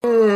[0.00, 0.27] Buenos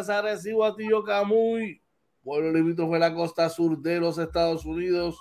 [0.00, 1.82] Buenos días, Arecibo, Atillo, Camuy.
[2.22, 5.18] Pueblo limítrofe de la costa sur de los Estados Unidos,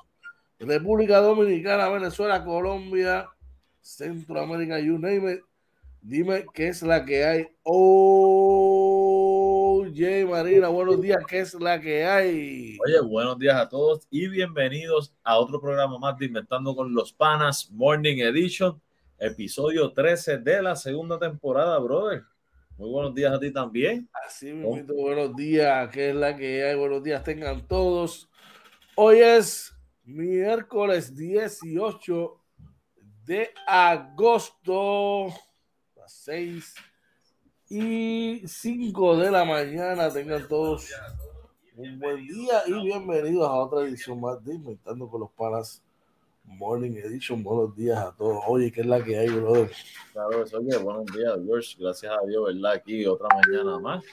[0.57, 3.27] República Dominicana, Venezuela, Colombia,
[3.81, 5.41] Centroamérica, you name it.
[6.01, 7.45] Dime qué es la que hay.
[7.63, 7.75] Oye,
[10.25, 12.77] Marina, buenos días, ¿qué es la que hay?
[12.85, 17.11] Oye, buenos días a todos y bienvenidos a otro programa más de Inventando con los
[17.11, 18.81] Panas, Morning Edition,
[19.17, 22.23] episodio 13 de la segunda temporada, brother.
[22.79, 24.09] Muy buenos días a ti también.
[24.25, 26.77] Así mismo, buenos días, ¿qué es la que hay?
[26.77, 28.29] Buenos días tengan todos.
[28.95, 29.73] Hoy es
[30.05, 32.41] miércoles 18
[33.25, 35.25] de agosto,
[35.93, 36.73] las 6
[37.67, 40.09] y 5 de la mañana.
[40.09, 40.89] Tengan todos
[41.75, 45.83] un buen día y bienvenidos a otra edición más de Inventando con los Panas
[46.57, 47.43] Morning Edition.
[47.43, 48.43] Buenos días a todos.
[48.47, 49.71] Oye, ¿qué es la que hay, brother?
[50.11, 51.75] Claro, eso, oye, buenos días, George.
[51.79, 52.71] Gracias a Dios, ¿verdad?
[52.73, 54.03] Aquí otra mañana más,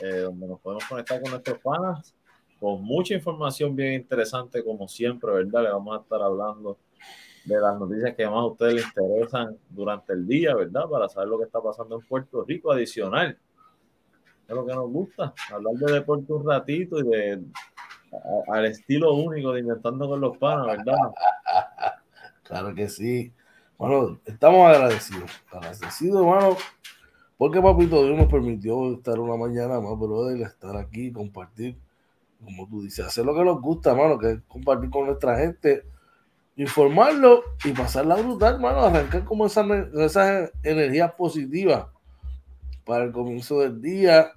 [0.00, 2.14] eh, donde nos podemos conectar con nuestros panas
[2.58, 5.62] con mucha información bien interesante, como siempre, ¿verdad?
[5.64, 6.78] Le vamos a estar hablando
[7.44, 10.88] de las noticias que más a ustedes les interesan durante el día, ¿verdad?
[10.90, 13.38] Para saber lo que está pasando en Puerto Rico adicional.
[14.46, 17.42] Es lo que nos gusta, hablar de deporte un ratito y de
[18.48, 20.94] al estilo único de Inventando con los Panas, ¿verdad?
[22.42, 23.30] Claro que sí.
[23.76, 25.30] Bueno, estamos agradecidos.
[25.52, 26.56] Agradecidos, hermano.
[27.36, 31.78] Porque papito Dios nos permitió estar una mañana más, brother, estar aquí, compartir,
[32.42, 35.84] como tú dices, hacer lo que nos gusta, hermano, que es compartir con nuestra gente,
[36.56, 41.86] informarlo y pasarla brutal, hermano, arrancar como esas, esas energías positivas
[42.84, 44.32] para el comienzo del día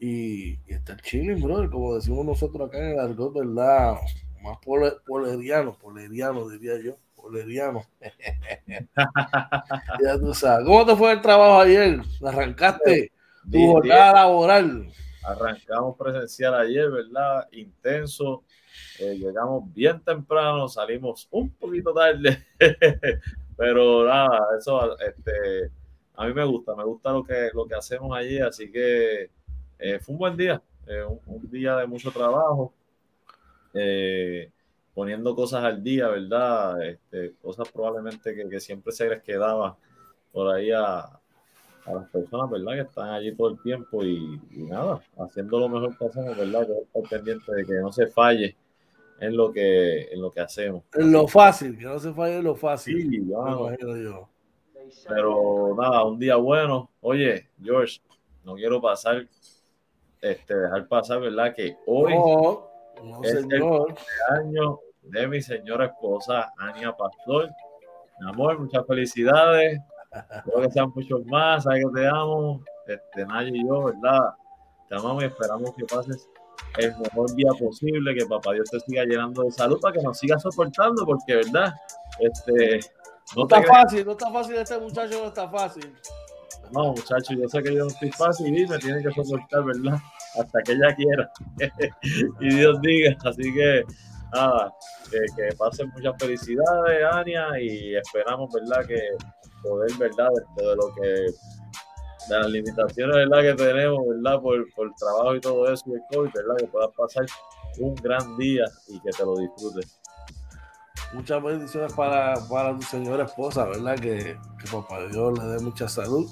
[0.00, 3.96] y, y estar chilling, brother, como decimos nosotros acá en el argot, ¿verdad?
[4.42, 7.84] Más pole- poleriano, poleriano diría yo, poleriano.
[10.02, 10.66] ya tú sabes.
[10.66, 12.00] ¿Cómo te fue el trabajo ayer?
[12.24, 13.12] ¿Arrancaste
[13.50, 14.92] tu Bien, jornada laboral?
[15.22, 17.46] Arrancamos presencial ayer, ¿verdad?
[17.52, 18.44] Intenso.
[18.98, 22.46] Eh, llegamos bien temprano, salimos un poquito tarde,
[23.56, 25.70] pero nada, eso este,
[26.14, 29.30] a mí me gusta, me gusta lo que, lo que hacemos allí, así que
[29.80, 32.72] eh, fue un buen día, eh, un, un día de mucho trabajo,
[33.74, 34.50] eh,
[34.94, 36.82] poniendo cosas al día, ¿verdad?
[36.84, 39.76] Este, cosas probablemente que, que siempre se les quedaba
[40.32, 42.74] por ahí a, a las personas, ¿verdad?
[42.74, 46.66] Que están allí todo el tiempo y, y nada, haciendo lo mejor que hacemos, ¿verdad?
[46.66, 48.56] Que es estar pendiente de que no se falle
[49.20, 50.82] en lo que, en lo que hacemos.
[50.94, 53.10] En lo fácil, que no se falle en lo fácil.
[53.10, 53.72] Sí, vamos.
[53.78, 54.28] yo.
[55.08, 56.90] Pero nada, un día bueno.
[57.00, 58.00] Oye, George,
[58.44, 59.26] no quiero pasar,
[60.20, 61.54] este, dejar pasar, ¿verdad?
[61.54, 62.68] Que hoy No,
[63.02, 63.94] no, es el- señor.
[64.30, 67.48] año de mi señora esposa, Ania Pastor.
[68.20, 69.80] Mi amor, muchas felicidades.
[70.36, 71.64] Espero que sean muchos más.
[71.64, 72.62] Sabes que te amo.
[72.86, 74.34] Este, Naya y yo, ¿verdad?
[74.88, 76.28] Te amamos y esperamos que pases
[76.78, 80.18] el mejor día posible, que papá Dios te siga llenando de salud para que nos
[80.18, 81.72] siga soportando, porque, ¿verdad?
[82.18, 82.80] Este,
[83.36, 85.94] No no está fácil, no está fácil este muchacho, no está fácil.
[86.72, 89.98] No, muchachos, yo sé que yo no estoy fácil y me tiene que soportar, ¿verdad?
[90.38, 91.32] Hasta que ella quiera.
[92.40, 93.16] y Dios diga.
[93.24, 93.82] Así que,
[94.32, 94.72] nada,
[95.10, 98.86] que, que pasen muchas felicidades, Ania, y esperamos, ¿verdad?
[98.86, 99.00] Que
[99.62, 100.28] poder, ¿verdad?
[100.56, 101.08] De lo que,
[102.28, 103.42] de las limitaciones, ¿verdad?
[103.42, 104.40] Que tenemos, ¿verdad?
[104.40, 106.56] Por, por el trabajo y todo eso y el COVID, ¿verdad?
[106.58, 107.26] Que puedas pasar
[107.78, 110.00] un gran día y que te lo disfrutes.
[111.12, 113.96] Muchas bendiciones para, para tu señora esposa, ¿verdad?
[113.96, 116.30] Que, que papá Dios le dé mucha salud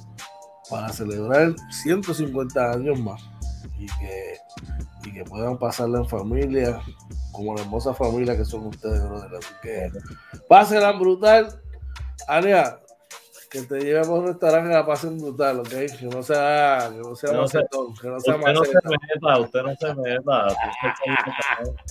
[0.71, 3.23] para celebrar 150 años más
[3.79, 4.35] y que,
[5.05, 6.81] y que puedan pasarla en familia,
[7.33, 9.39] como la hermosa familia que son ustedes, brother.
[9.39, 9.91] Así que
[10.49, 11.61] pásenla brutal.
[12.27, 12.81] Ania,
[13.51, 15.69] que te llevemos a un restaurante que la pasen brutal, ¿ok?
[15.69, 19.39] Que no sea, que no sea No macetón, que no sea Usted no se meta,
[19.39, 20.49] usted no se meta.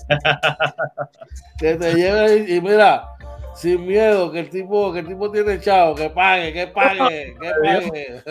[1.59, 3.16] que te lleve y, y mira,
[3.57, 7.51] sin miedo, que el tipo, que el tipo tiene chavo, que pague, que pague, que
[7.63, 8.23] pague.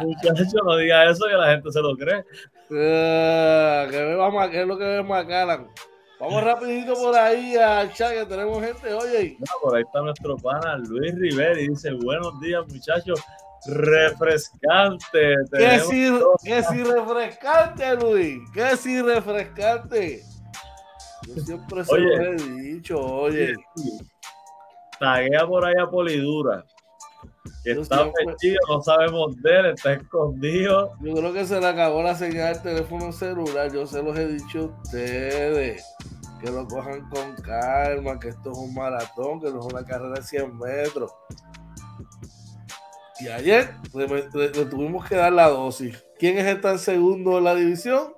[0.00, 2.24] Muchacho, no diga eso que la gente se lo cree.
[2.70, 5.66] Ah, que más, que es lo que ve Macallan.
[6.20, 9.36] Vamos rapidito por ahí al chat que tenemos gente, oye.
[9.40, 13.20] No, por ahí está nuestro pana Luis Rivera y dice, buenos días muchachos,
[13.66, 15.34] refrescante.
[15.50, 16.12] ¿Qué si,
[16.44, 18.38] ¿Qué si refrescante, Luis?
[18.54, 20.22] ¿Qué si refrescante?
[21.26, 23.54] Yo siempre se lo he dicho, oye.
[24.98, 26.64] Taguea por ahí a Polidura.
[27.62, 28.24] Que está siempre...
[28.68, 30.92] no sabemos de él, está escondido.
[31.00, 33.72] Yo creo que se le acabó la señal del teléfono celular.
[33.72, 35.84] Yo se los he dicho a ustedes.
[36.42, 40.14] Que lo cojan con calma, que esto es un maratón, que no es una carrera
[40.14, 41.10] de 100 metros.
[43.20, 46.04] Y ayer le, le, le tuvimos que dar la dosis.
[46.18, 48.14] ¿Quién es el tan segundo en la división?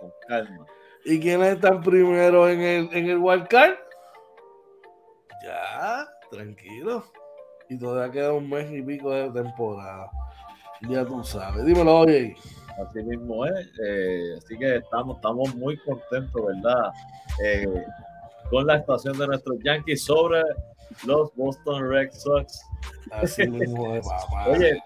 [0.00, 0.63] Con calma.
[1.04, 3.74] ¿Y quiénes están primero en el, en el wildcard?
[5.44, 7.04] Ya, tranquilo.
[7.68, 10.10] Y todavía queda un mes y pico de temporada.
[10.88, 11.64] Ya tú sabes.
[11.64, 12.34] Dímelo, oye.
[12.78, 13.70] Así mismo es.
[13.86, 16.92] Eh, así que estamos, estamos muy contentos, ¿verdad?
[17.44, 17.84] Eh,
[18.50, 20.42] con la actuación de nuestros Yankees sobre
[21.06, 22.60] los Boston Red Sox.
[23.10, 24.48] Así mismo es, papá.
[24.48, 24.82] Oye,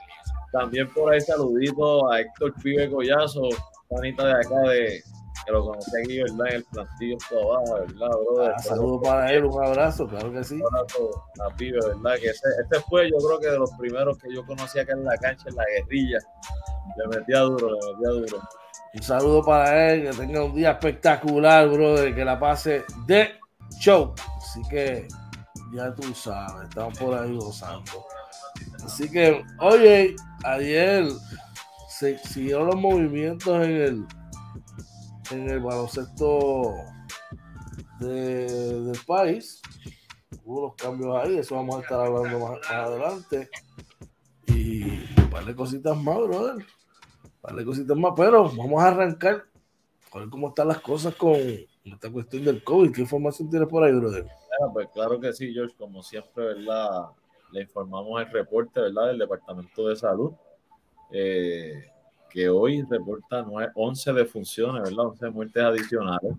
[0.52, 3.48] también por ahí saludito a Héctor Pibe Collazo,
[3.88, 5.02] panita de acá de,
[5.48, 6.46] que lo conocí aquí, ¿verdad?
[6.48, 8.52] En el plantillo todo abajo, ¿verdad, brother?
[8.54, 10.54] Ah, saludos para él, un abrazo, claro que sí.
[10.54, 12.16] Un abrazo a Pibe, ¿verdad?
[12.20, 15.04] Que ese, este fue, yo creo que de los primeros que yo conocí acá en
[15.04, 16.18] la cancha, en la guerrilla.
[16.96, 18.48] Le metía duro, le metía duro.
[18.94, 23.30] Un saludo para él, que tenga un día espectacular, brother, que la pase de
[23.80, 24.14] show.
[24.36, 25.08] Así que
[25.72, 28.04] ya tú sabes, estamos por ahí gozando.
[28.84, 30.14] Así que, oye,
[30.44, 31.06] ayer
[31.88, 34.06] se siguieron los movimientos en el
[35.30, 36.74] en el baloncesto
[38.00, 39.60] de, del país.
[40.44, 43.50] Hubo unos cambios ahí, eso vamos a estar hablando más, más adelante.
[44.46, 44.82] Y
[45.20, 46.54] un par de cositas más, brother.
[46.54, 49.44] Un par de cositas más, pero vamos a arrancar
[50.12, 52.92] a ver cómo están las cosas con esta cuestión del COVID.
[52.92, 54.22] ¿Qué información tienes por ahí, brother?
[54.22, 57.08] Bueno, pues claro que sí, George, como siempre, ¿verdad?
[57.52, 59.08] Le informamos el reporte, ¿verdad?
[59.08, 60.32] Del Departamento de Salud.
[61.10, 61.90] Eh,
[62.30, 65.06] que hoy reporta 11 defunciones, ¿verdad?
[65.06, 66.32] 11 muertes adicionales,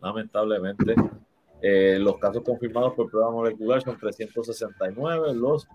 [0.00, 0.94] lamentablemente.
[1.60, 5.66] Eh, los casos confirmados por prueba molecular son 369, los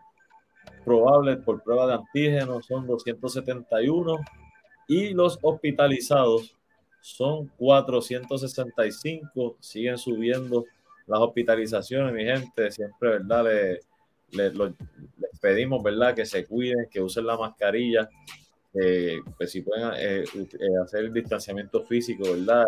[0.85, 4.17] probables por prueba de antígenos son 271
[4.87, 6.55] y los hospitalizados
[7.01, 9.57] son 465.
[9.59, 10.65] Siguen subiendo
[11.07, 12.71] las hospitalizaciones, mi gente.
[12.71, 13.45] Siempre, ¿verdad?
[13.45, 13.79] Le,
[14.31, 16.15] le, les pedimos, ¿verdad?
[16.15, 18.09] Que se cuiden, que usen la mascarilla,
[18.73, 22.65] eh, pues si pueden eh, eh, hacer el distanciamiento físico, ¿verdad?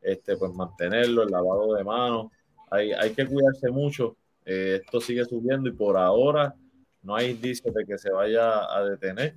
[0.00, 2.32] Este, pues mantenerlo, el lavado de manos.
[2.70, 4.16] Hay, hay que cuidarse mucho.
[4.44, 6.54] Esto sigue subiendo y por ahora
[7.02, 9.36] no hay indicios de que se vaya a detener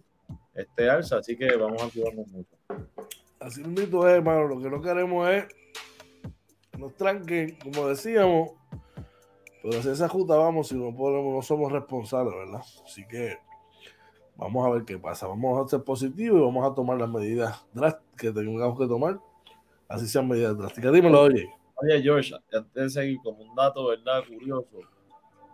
[0.55, 2.55] este alza, así que vamos a cuidarnos mucho.
[3.39, 4.47] Así mismo es, hermano.
[4.47, 5.45] Lo que no queremos es
[6.71, 8.51] que nos tranquen, como decíamos,
[9.61, 12.61] pero si esa justa vamos si no podemos, no somos responsables, ¿verdad?
[12.85, 13.37] Así que
[14.35, 15.27] Vamos a ver qué pasa.
[15.27, 19.19] Vamos a ser positivos y vamos a tomar las medidas drásticas que tengamos que tomar.
[19.87, 20.91] Así sean medidas drásticas.
[20.91, 21.49] Dímelo, oye.
[21.75, 24.23] Oye, George, antes de seguir con un dato, ¿verdad?
[24.27, 24.79] Curioso.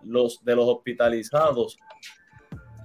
[0.04, 1.78] Los de los hospitalizados,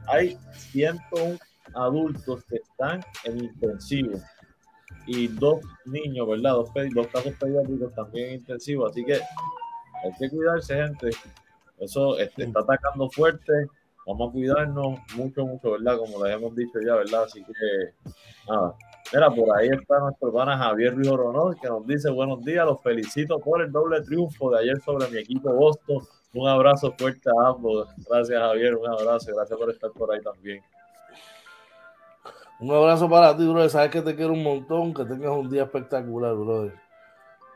[0.06, 1.38] hay 101
[1.74, 4.18] adultos que están en intensivo
[5.06, 6.52] y dos niños, ¿verdad?
[6.52, 8.86] Dos, dos casos pediátricos también en intensivo.
[8.86, 11.10] Así que hay que cuidarse, gente.
[11.78, 13.52] Eso este, está atacando fuerte
[14.06, 15.98] vamos a cuidarnos mucho, mucho, ¿verdad?
[15.98, 17.24] Como les hemos dicho ya, ¿verdad?
[17.24, 18.12] Así que,
[18.48, 18.74] nada.
[19.12, 22.82] Mira, por ahí está nuestro pana Javier Ruiz Ronald, que nos dice buenos días, los
[22.82, 25.98] felicito por el doble triunfo de ayer sobre mi equipo Boston.
[26.34, 27.88] Un abrazo fuerte a ambos.
[28.08, 29.32] Gracias, Javier, un abrazo.
[29.34, 30.62] Gracias por estar por ahí también.
[32.58, 33.70] Un abrazo para ti, brother.
[33.70, 36.74] Sabes que te quiero un montón, que tengas un día espectacular, brother.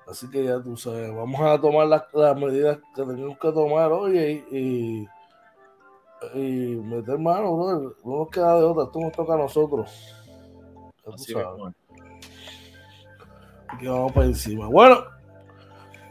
[0.07, 3.93] Así que ya tú sabes, vamos a tomar las, las medidas que tenemos que tomar
[3.93, 5.09] hoy y, y
[6.34, 7.96] y meter mano, brother.
[8.04, 10.14] No nos queda de otra, esto nos toca a nosotros.
[11.12, 11.75] Así sabes.
[13.78, 14.66] Que vamos para encima.
[14.68, 15.04] Bueno,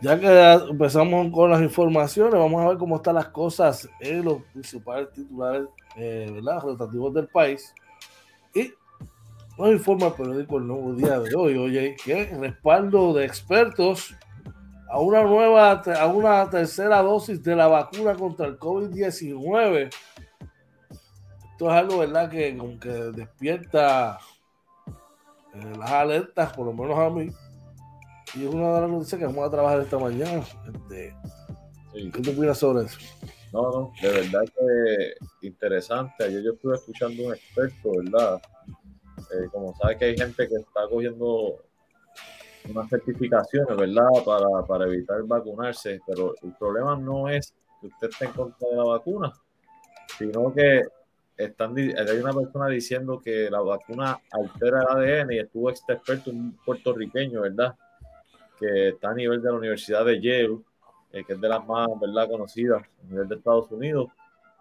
[0.01, 4.41] ya que empezamos con las informaciones, vamos a ver cómo están las cosas en los
[4.53, 6.61] principales titulares, eh, ¿verdad?
[6.61, 7.73] Rotativos del país.
[8.53, 8.71] Y
[9.57, 14.15] nos informa el periódico El Nuevo Día de hoy, oye, que respaldo de expertos
[14.89, 19.89] a una nueva, a una tercera dosis de la vacuna contra el COVID-19.
[21.51, 24.20] Esto es algo, ¿verdad?, que, que despierta
[25.53, 27.29] eh, las alertas, por lo menos a mí.
[28.36, 30.44] Y es una de las noticias que vamos a trabajar esta mañana.
[30.74, 31.15] Este,
[31.94, 33.00] ¿Qué te opinas sobre eso?
[33.51, 36.24] No, no, de verdad que interesante.
[36.24, 38.41] Ayer yo estuve escuchando un experto, ¿verdad?
[39.17, 41.63] Eh, como sabes que hay gente que está cogiendo
[42.69, 44.07] unas certificaciones, ¿verdad?
[44.25, 48.75] Para, para evitar vacunarse, pero el problema no es que usted esté en contra de
[48.75, 49.33] la vacuna,
[50.17, 50.83] sino que
[51.38, 56.31] están, hay una persona diciendo que la vacuna altera el ADN y estuvo este experto,
[56.31, 57.75] un puertorriqueño, ¿verdad?
[58.59, 60.59] Que está a nivel de la Universidad de Yale,
[61.12, 64.09] eh, que es de las más, ¿verdad?, conocidas a nivel de Estados Unidos,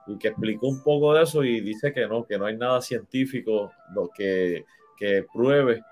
[0.06, 2.80] y que explicó un poco de eso y dice que no, que no hay nada
[2.80, 4.64] científico lo que,
[4.96, 5.82] que pruebe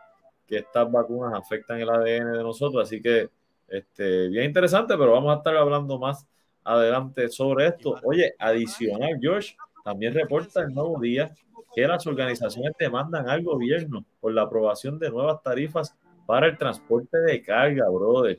[0.47, 3.31] que estas vacunas afectan el ADN de nosotros, así que
[3.69, 6.27] este, bien interesante, pero vamos a estar hablando más
[6.63, 7.97] adelante sobre esto.
[8.05, 11.35] Oye, adicional, George, también reporta el nuevo día
[11.75, 15.97] que las organizaciones demandan al gobierno por la aprobación de nuevas tarifas
[16.27, 18.39] para el transporte de carga, brother.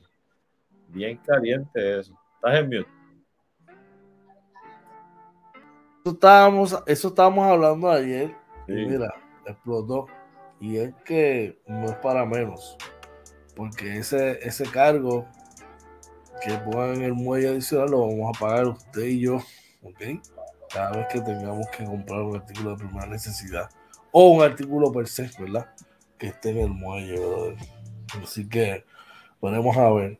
[0.88, 2.18] Bien caliente eso.
[2.36, 2.88] Estás en mute.
[6.04, 8.34] Eso estábamos, eso estábamos hablando ayer.
[8.68, 9.12] Y mira,
[9.44, 10.06] explotó.
[10.60, 12.76] Y es que no es para menos.
[13.54, 15.26] Porque ese, ese cargo
[16.42, 19.36] que pongan en el muelle adicional lo vamos a pagar usted y yo.
[19.82, 20.00] ¿Ok?
[20.72, 23.68] Cada vez que tengamos que comprar un artículo de primera necesidad.
[24.12, 25.66] O un artículo per se, ¿verdad?
[26.18, 27.56] Que esté en el muelle, brother.
[28.22, 28.84] Así que
[29.40, 30.18] ponemos a ver.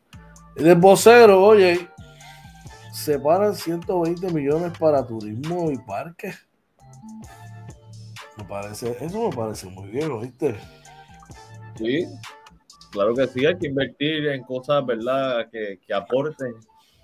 [0.55, 1.87] El vocero, oye,
[2.91, 6.47] separan 120 millones para turismo y parques.
[8.37, 10.55] Me parece, eso me parece muy bien, ¿oíste?
[11.75, 12.05] Sí,
[12.91, 16.53] claro que sí, hay que invertir en cosas, ¿verdad?, que, que aporten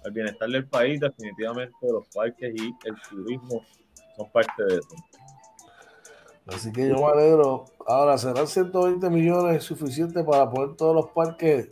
[0.06, 1.00] al bienestar del país.
[1.00, 3.66] Definitivamente los parques y el turismo
[4.16, 4.96] son parte de eso.
[6.48, 7.66] Así que yo me alegro.
[7.88, 11.70] Ahora, ¿serán 120 millones suficientes para poner todos los parques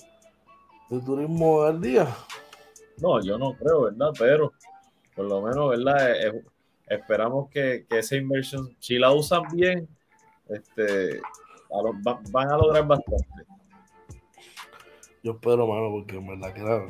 [0.90, 2.08] de turismo al día?
[2.98, 4.12] No, yo no creo, ¿verdad?
[4.18, 4.54] Pero
[5.16, 6.34] por lo menos, ¿verdad?
[6.88, 9.88] Esperamos que, esa inversión, si la usan bien,
[10.50, 11.22] este,
[12.32, 13.26] van a lograr bastante.
[15.24, 16.88] Yo espero, mano, porque en verdad que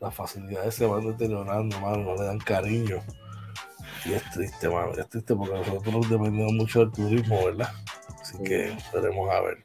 [0.00, 3.00] las facilidades se van deteriorando, mano, no le dan cariño.
[4.04, 7.70] Y es triste, mano, es triste porque nosotros dependemos mucho del turismo, ¿verdad?
[8.20, 9.64] Así que esperemos a ver.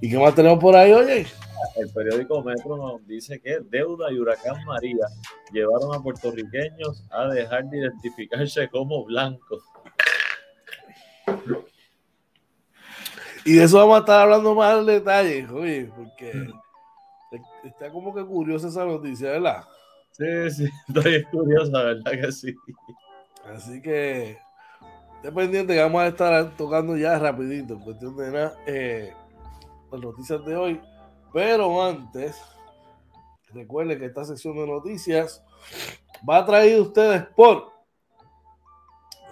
[0.00, 1.26] ¿Y qué más tenemos por ahí, oye?
[1.76, 5.06] El periódico Metro nos dice que deuda y huracán María
[5.52, 9.62] llevaron a puertorriqueños a dejar de identificarse como blancos.
[13.44, 16.48] Y de eso vamos a estar hablando más en detalle, oye, porque
[17.64, 19.64] está como que curiosa esa noticia, ¿verdad?
[20.12, 22.54] Sí, sí, estoy curiosa, ¿verdad que sí?
[23.52, 24.38] Así que,
[25.22, 29.12] dependiente que vamos a estar tocando ya rapidito, en cuestión de nada, eh,
[29.90, 30.80] las noticias de hoy.
[31.32, 32.36] Pero antes,
[33.52, 35.42] recuerden que esta sección de noticias
[36.28, 37.72] va a traer ustedes por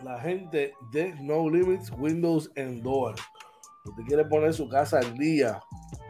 [0.03, 3.21] la gente de No Limits Windows and Doors.
[3.85, 5.61] Usted quiere poner su casa al día,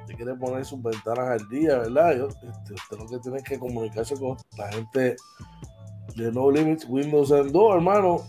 [0.02, 2.12] usted quiere poner sus ventanas al día, ¿verdad?
[2.12, 5.16] Este, usted lo que tiene que comunicarse con la gente
[6.14, 8.22] de No Limits Windows and Doors, hermano.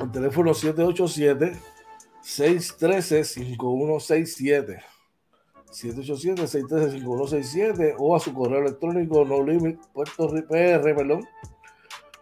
[0.00, 1.56] El teléfono 787
[2.20, 4.95] 613 5167
[5.70, 11.26] 787-613-5167 o a su correo electrónico no limit puerto pr perdón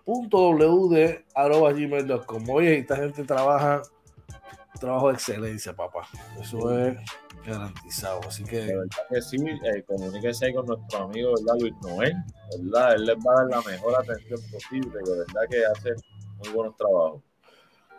[0.04, 3.82] punto wd arroba gmail.com oye esta gente trabaja
[4.84, 6.06] trabajo de excelencia papá.
[6.40, 6.96] Eso es
[7.46, 8.20] garantizado.
[8.26, 11.60] Así que de verdad que sí eh, comuníquense con nuestro amigo ¿verdad?
[11.60, 12.14] Luis Noel
[12.60, 12.94] ¿verdad?
[12.94, 15.94] él les va a dar la mejor atención posible de verdad que hace
[16.38, 17.22] muy buenos trabajos.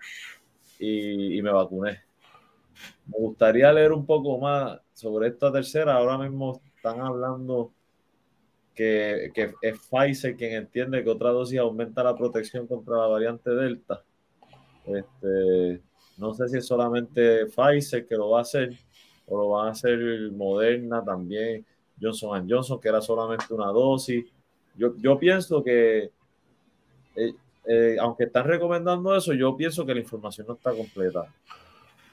[0.80, 2.02] y, me vacuné.
[3.08, 5.96] Me gustaría leer un poco más sobre esta tercera.
[5.96, 7.74] Ahora mismo están hablando
[8.76, 13.50] que, que es Pfizer quien entiende que otra dosis aumenta la protección contra la variante
[13.50, 14.04] Delta.
[14.86, 15.82] Este,
[16.18, 18.78] no sé si es solamente Pfizer que lo va a hacer
[19.28, 19.98] o lo van a hacer
[20.32, 21.66] Moderna también,
[22.00, 24.26] Johnson Johnson, que era solamente una dosis.
[24.76, 26.12] Yo, yo pienso que,
[27.16, 27.34] eh,
[27.66, 31.26] eh, aunque están recomendando eso, yo pienso que la información no está completa.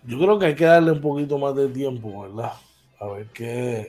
[0.05, 2.53] Yo creo que hay que darle un poquito más de tiempo, ¿verdad?
[2.99, 3.89] A ver qué,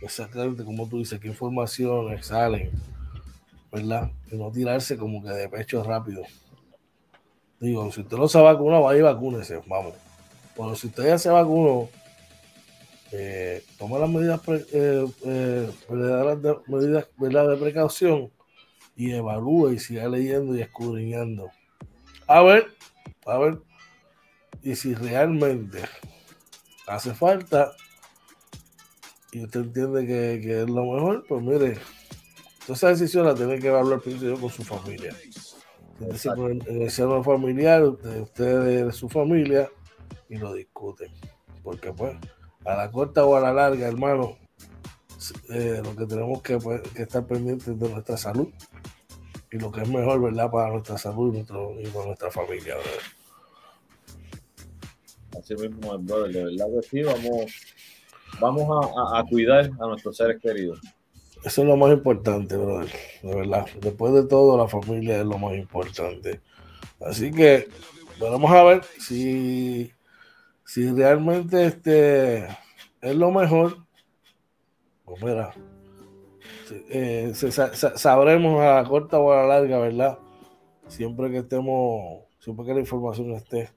[0.00, 2.70] exactamente como tú dices, qué información salen,
[3.72, 4.10] ¿verdad?
[4.30, 6.22] Y no tirarse como que de pecho rápido.
[7.60, 9.94] Digo, si usted no se vacuna, vaya y vacúnese, vamos.
[10.54, 11.88] Pero si usted ya se vacunó,
[13.12, 15.70] eh, toma las medidas, eh, eh,
[16.66, 18.30] medidas, de precaución
[18.96, 21.50] y evalúe y siga leyendo y escudriñando.
[22.26, 22.68] A ver,
[23.24, 23.58] a ver,
[24.62, 25.82] y si realmente
[26.86, 27.72] hace falta
[29.36, 31.78] y usted entiende que, es lo mejor, pues mire,
[32.68, 35.14] esa decisión la tiene que evaluar primero con su familia
[36.00, 39.70] en el seno familiar, ustedes de su familia,
[40.28, 41.10] y lo discuten.
[41.62, 42.16] Porque pues,
[42.64, 44.36] a la corta o a la larga, hermano,
[45.50, 48.48] eh, lo que tenemos que, pues, que, estar pendientes de nuestra salud
[49.50, 50.50] y lo que es mejor, ¿verdad?
[50.50, 52.76] Para nuestra salud y, para nuestra familia,
[55.38, 57.52] Así mismo, brother, de verdad que sí, vamos,
[58.40, 60.80] vamos a cuidar a nuestros seres queridos.
[61.46, 62.90] Eso es lo más importante, brother.
[63.22, 63.66] De verdad.
[63.80, 66.40] Después de todo, la familia es lo más importante.
[67.00, 67.68] Así que
[68.18, 69.92] vamos a ver si,
[70.64, 72.48] si realmente este
[73.00, 73.76] es lo mejor.
[75.04, 75.54] Pues mira,
[76.90, 77.32] eh,
[77.94, 80.18] sabremos a la corta o a la larga, ¿verdad?
[80.88, 83.70] Siempre que estemos, siempre que la información esté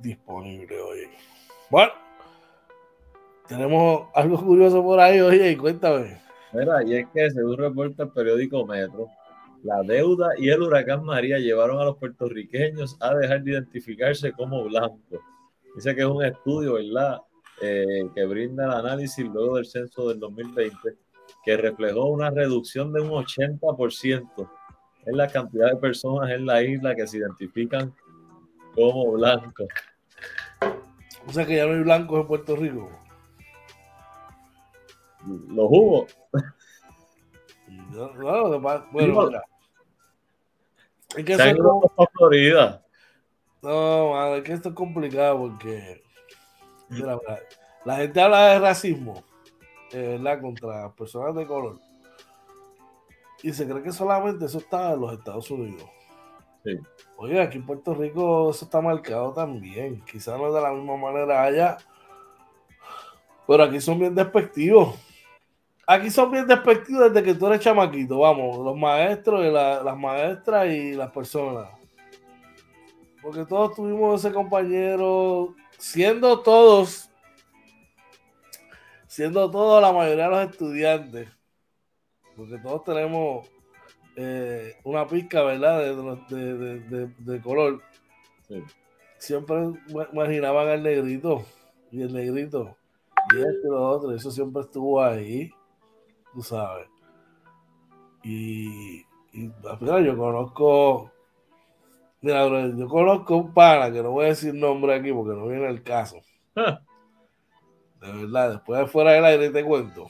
[0.00, 1.08] disponible hoy.
[1.70, 1.92] Bueno,
[3.48, 6.20] tenemos algo curioso por ahí, oye, y cuéntame.
[6.52, 9.08] Mira, y es que según reporta el periódico Metro,
[9.64, 14.62] la deuda y el huracán María llevaron a los puertorriqueños a dejar de identificarse como
[14.64, 15.20] blancos.
[15.74, 17.18] Dice que es un estudio, ¿verdad?
[17.62, 20.96] Eh, que brinda el análisis luego del censo del 2020,
[21.44, 24.50] que reflejó una reducción de un 80%
[25.06, 27.92] en la cantidad de personas en la isla que se identifican
[28.74, 29.68] como blancos.
[31.26, 33.03] O sea que ya no hay blancos en Puerto Rico.
[35.26, 36.06] Los hubo.
[37.66, 38.60] No, no,
[38.92, 39.44] bueno, mira.
[41.16, 41.44] Es que eso.
[43.62, 46.02] No, madre, es que esto es complicado porque
[46.90, 47.18] mira,
[47.84, 49.24] la gente habla de racismo,
[49.92, 50.42] eh, ¿verdad?
[50.42, 51.78] Contra personas de color.
[53.42, 55.88] Y se cree que solamente eso está en los Estados Unidos.
[56.64, 56.78] Sí.
[57.16, 60.02] Oye, aquí en Puerto Rico eso está marcado también.
[60.04, 61.78] Quizás no de la misma manera allá.
[63.46, 64.98] Pero aquí son bien despectivos
[65.86, 70.66] aquí son bien despectivos desde que tú eres chamaquito, vamos, los maestros y las maestras
[70.72, 71.68] y las personas.
[73.22, 77.10] Porque todos tuvimos ese compañero, siendo todos,
[79.06, 81.28] siendo todos la mayoría de los estudiantes,
[82.36, 83.48] porque todos tenemos
[84.16, 85.80] eh, una pizca, ¿verdad?
[86.28, 87.80] De, color.
[89.18, 89.56] Siempre
[90.12, 91.44] imaginaban al negrito
[91.90, 92.76] y el negrito
[93.32, 95.50] y este y lo otro, eso siempre estuvo ahí
[96.34, 96.88] tú sabes.
[98.22, 99.52] Y, y
[100.04, 101.10] yo conozco,
[102.20, 105.68] mira, yo conozco un pana que no voy a decir nombre aquí porque no viene
[105.68, 106.20] el caso.
[106.54, 110.06] De verdad, después de fuera del aire te cuento.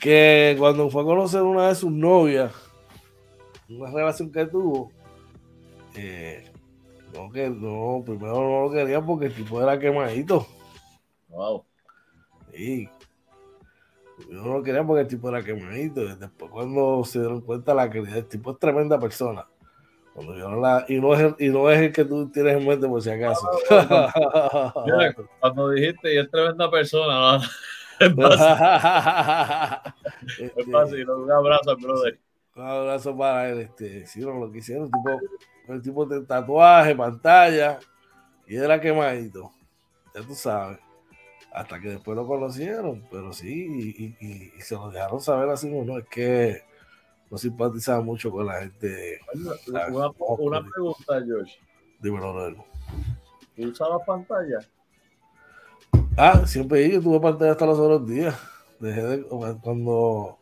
[0.00, 2.52] Que cuando fue a conocer una de sus novias,
[3.68, 4.90] una relación que tuvo,
[5.94, 6.50] eh,
[7.12, 10.46] no, que no, primero no lo quería porque el tipo era quemadito.
[11.28, 11.64] Wow.
[12.52, 12.88] Sí,
[14.28, 16.16] yo no lo quería porque el tipo era quemadito.
[16.16, 19.46] Después, cuando se dieron cuenta la calidad, el tipo es tremenda persona.
[20.88, 23.48] y, no es, y no es el que tú tienes en mente por si acaso.
[25.40, 27.42] cuando dijiste, y es tremenda persona, ¿no?
[28.00, 28.12] es
[30.72, 31.10] fácil.
[31.10, 32.18] un abrazo, brother.
[32.56, 33.60] Un abrazo para él.
[33.60, 35.20] Este, si no lo quisieron, el tipo,
[35.68, 37.78] el tipo de tatuaje, pantalla,
[38.46, 39.50] y era quemadito.
[40.14, 40.78] Ya tú sabes.
[41.52, 46.06] Hasta que después lo conocieron, pero sí, y, se lo dejaron saber así, no, es
[46.06, 46.62] que
[47.28, 49.20] no simpatizaba mucho con la gente.
[49.90, 51.54] Una, pregunta, Josh.
[52.00, 52.54] Dímelo,
[53.56, 54.58] ¿Tú usabas pantalla?
[56.16, 58.36] Ah, siempre yo tuve pantalla hasta los otros días.
[58.78, 60.38] Dejé de, cuando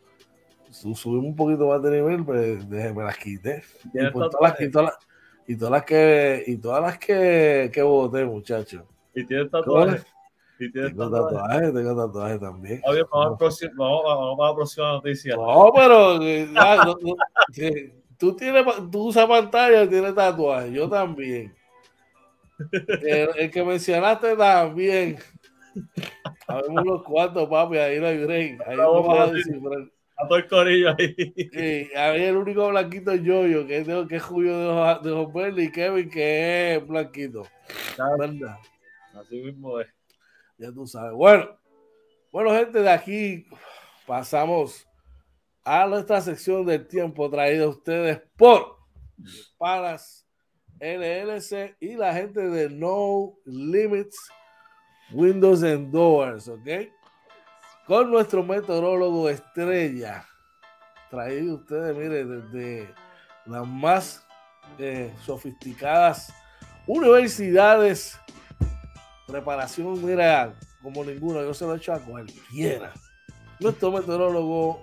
[0.71, 3.63] subimos un poquito más de nivel, pues dejé, me las quité.
[3.93, 5.07] Y, pues todas las, y, todas las,
[5.47, 8.83] y, todas las, que y todas las que, que voté, muchachos.
[9.15, 10.05] ¿Y tienes tatuajes?
[10.67, 12.81] Tengo tatuajes, tengo tatuajes también.
[12.85, 13.37] Oye, vamos,
[13.77, 15.35] vamos, a la próxima noticia.
[15.35, 16.85] No, pero ya,
[18.17, 21.55] tú, tienes, tú usas pantalla y tienes tatuajes, yo también.
[23.01, 25.17] El, el, que mencionaste también.
[26.45, 28.67] Sabemos los cuantos, papi, ahí no hay break.
[28.67, 29.87] Ahí no vas a descifrar.
[30.17, 31.15] A todo el corillo ahí.
[31.53, 35.15] Sí, a el único blanquito es Yoyo, que es, de, que es Julio de, de
[35.15, 37.43] José y Kevin, que es blanquito.
[38.19, 38.57] ¿Verdad?
[39.13, 39.87] Así mismo es.
[40.59, 41.13] Ya tú sabes.
[41.13, 41.57] Bueno,
[42.33, 43.47] bueno, gente, de aquí
[44.05, 44.85] pasamos
[45.63, 48.77] a nuestra sección del tiempo traída a ustedes por
[49.57, 50.27] Paras
[50.81, 54.17] LLC y la gente de No Limits
[55.13, 56.67] Windows and Doors, ¿ok?
[57.87, 60.25] Con nuestro meteorólogo estrella,
[61.09, 62.93] traído ustedes, mire, desde
[63.45, 64.27] las más
[64.77, 66.33] eh, sofisticadas
[66.85, 68.19] universidades
[69.29, 72.93] preparación, mira, como ninguno, yo se lo he hecho a cualquiera.
[73.59, 74.81] Nuestro meteorólogo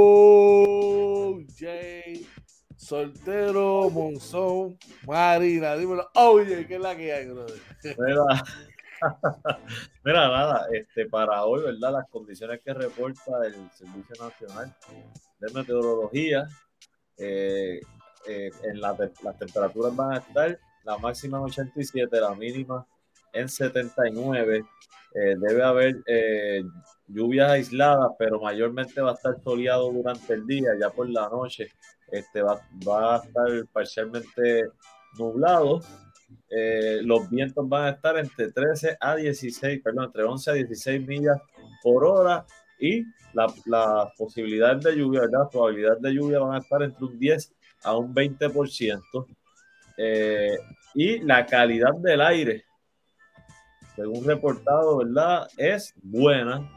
[2.75, 7.59] soltero, Monzón, Marina, dímelo, oye, ¿qué es la que hay, brother?
[7.83, 8.43] Mira,
[10.03, 11.93] mira, nada, este, para hoy, ¿verdad?
[11.93, 14.75] Las condiciones que reporta el Servicio Nacional
[15.39, 16.47] de Meteorología,
[17.17, 17.81] eh,
[18.27, 20.59] eh, en la, las temperaturas van a estar
[20.89, 22.85] la máxima en 87, la mínima
[23.31, 24.65] en 79.
[25.13, 26.63] Eh, debe haber eh,
[27.07, 31.67] lluvias aisladas, pero mayormente va a estar soleado durante el día, ya por la noche
[32.11, 32.59] este, va,
[33.13, 34.65] a estar parcialmente
[35.17, 35.81] nublado.
[36.49, 41.07] Eh, los vientos van a estar entre 13 a 16, perdón, entre 11 a 16
[41.07, 41.39] millas
[41.83, 42.45] por hora
[42.79, 47.19] y la, la posibilidad de lluvia, la probabilidad de lluvia van a estar entre un
[47.19, 49.27] 10 a un 20%.
[50.01, 50.57] Eh,
[50.95, 52.63] y la calidad del aire,
[53.97, 55.45] según reportado, ¿verdad?
[55.57, 56.71] Es buena.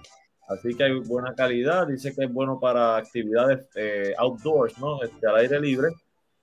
[0.49, 1.87] Así que hay buena calidad.
[1.87, 5.01] Dice que es bueno para actividades eh, outdoors, ¿no?
[5.05, 5.91] Este, al aire libre.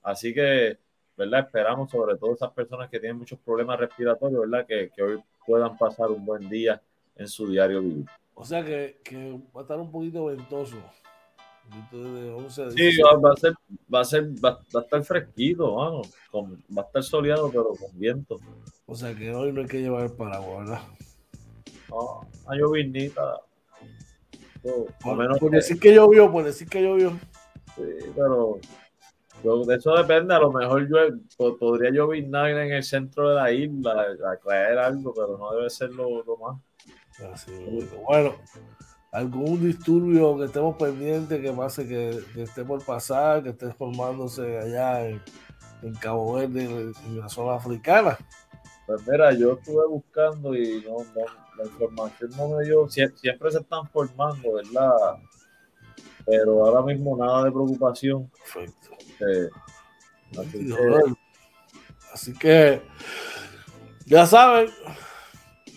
[0.02, 0.78] Así que,
[1.18, 1.42] ¿verdad?
[1.42, 4.66] Esperamos sobre todo esas personas que tienen muchos problemas respiratorios, ¿verdad?
[4.66, 6.82] Que, que hoy puedan pasar un buen día
[7.18, 8.06] en su diario vivir.
[8.36, 10.78] O sea que, que va a estar un poquito ventoso
[12.76, 13.54] sí, va, a ser,
[13.94, 18.38] va a ser, va, a estar fresquito, va a estar soleado, pero con viento.
[18.86, 20.82] O sea que hoy no hay que llevar el paraguas, ¿verdad?
[21.90, 23.42] No, hay llovinita.
[25.02, 27.12] Por, menos por decir que llovió, por decir que llovió.
[27.76, 27.84] Sí,
[28.16, 28.60] pero
[29.44, 34.08] de eso depende, a lo mejor yo podría llover en el centro de la isla,
[34.32, 36.62] a caer algo, pero no debe ser lo, más.
[37.34, 37.52] Así,
[38.06, 38.36] bueno,
[39.12, 45.08] algún disturbio que estemos pendientes, que pase que, esté por pasar, que esté formándose allá
[45.08, 45.22] en,
[46.00, 48.18] Cabo Verde, en la zona africana.
[48.86, 50.98] Pues mira, yo estuve buscando y no,
[51.58, 54.92] la información no me dio, siempre, se están formando, ¿verdad?
[56.26, 58.30] Pero ahora mismo nada de preocupación.
[58.30, 58.90] Perfecto.
[59.22, 59.50] Eh,
[62.14, 62.82] así, que,
[64.06, 64.70] ya saben,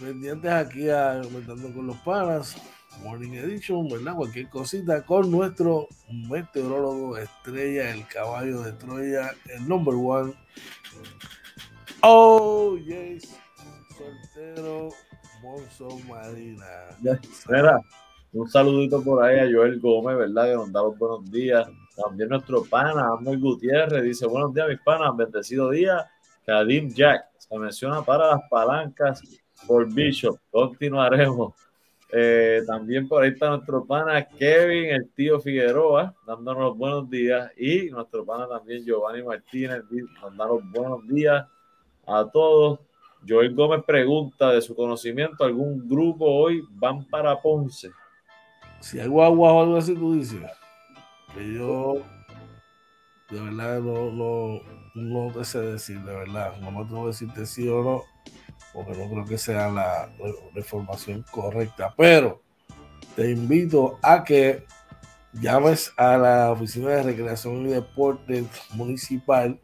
[0.01, 2.57] pendientes aquí a Aumentando con los Panas
[3.03, 4.15] Morning Edition, ¿verdad?
[4.15, 10.33] Cualquier cosita con nuestro meteorólogo estrella, el caballo de Troya, el number one.
[12.03, 13.37] Oh, yes,
[13.97, 14.89] soltero,
[15.43, 16.65] Monzo Marina.
[17.05, 17.81] Espera,
[18.33, 20.47] un saludito por ahí a Joel Gómez, ¿verdad?
[20.47, 21.69] Que nos da los buenos días.
[21.97, 26.09] También nuestro pana, Amor Gutiérrez, dice: Buenos días, mis panas, bendecido día.
[26.47, 29.23] Kadim Jack se menciona para las palancas
[29.67, 30.39] por Bishop.
[30.51, 31.55] Continuaremos.
[32.15, 37.51] Eh, también por ahí está nuestro pana Kevin, el tío Figueroa, dándonos buenos días.
[37.57, 39.83] Y nuestro pana también Giovanni Martínez,
[40.21, 41.47] dándonos buenos días
[42.07, 42.81] a todos.
[43.27, 47.91] Joel Gómez pregunta de su conocimiento, ¿algún grupo hoy van para Ponce?
[48.81, 50.43] Si hay guagua o algo así, tú dices.
[51.33, 52.03] Que yo,
[53.31, 54.61] de verdad no, no,
[54.95, 56.57] no te sé decir, de verdad.
[56.61, 58.03] No me atrevo a decirte sí o no,
[58.73, 60.11] porque no creo que sea la,
[60.55, 61.95] información correcta.
[61.97, 62.43] Pero
[63.17, 64.65] te invito a que
[65.35, 69.59] llames a la oficina de recreación y deporte municipal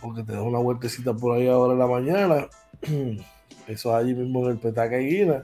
[0.00, 2.48] porque te da una vueltecita por ahí ahora en la mañana.
[3.66, 5.42] Eso allí mismo en el Petaca Guina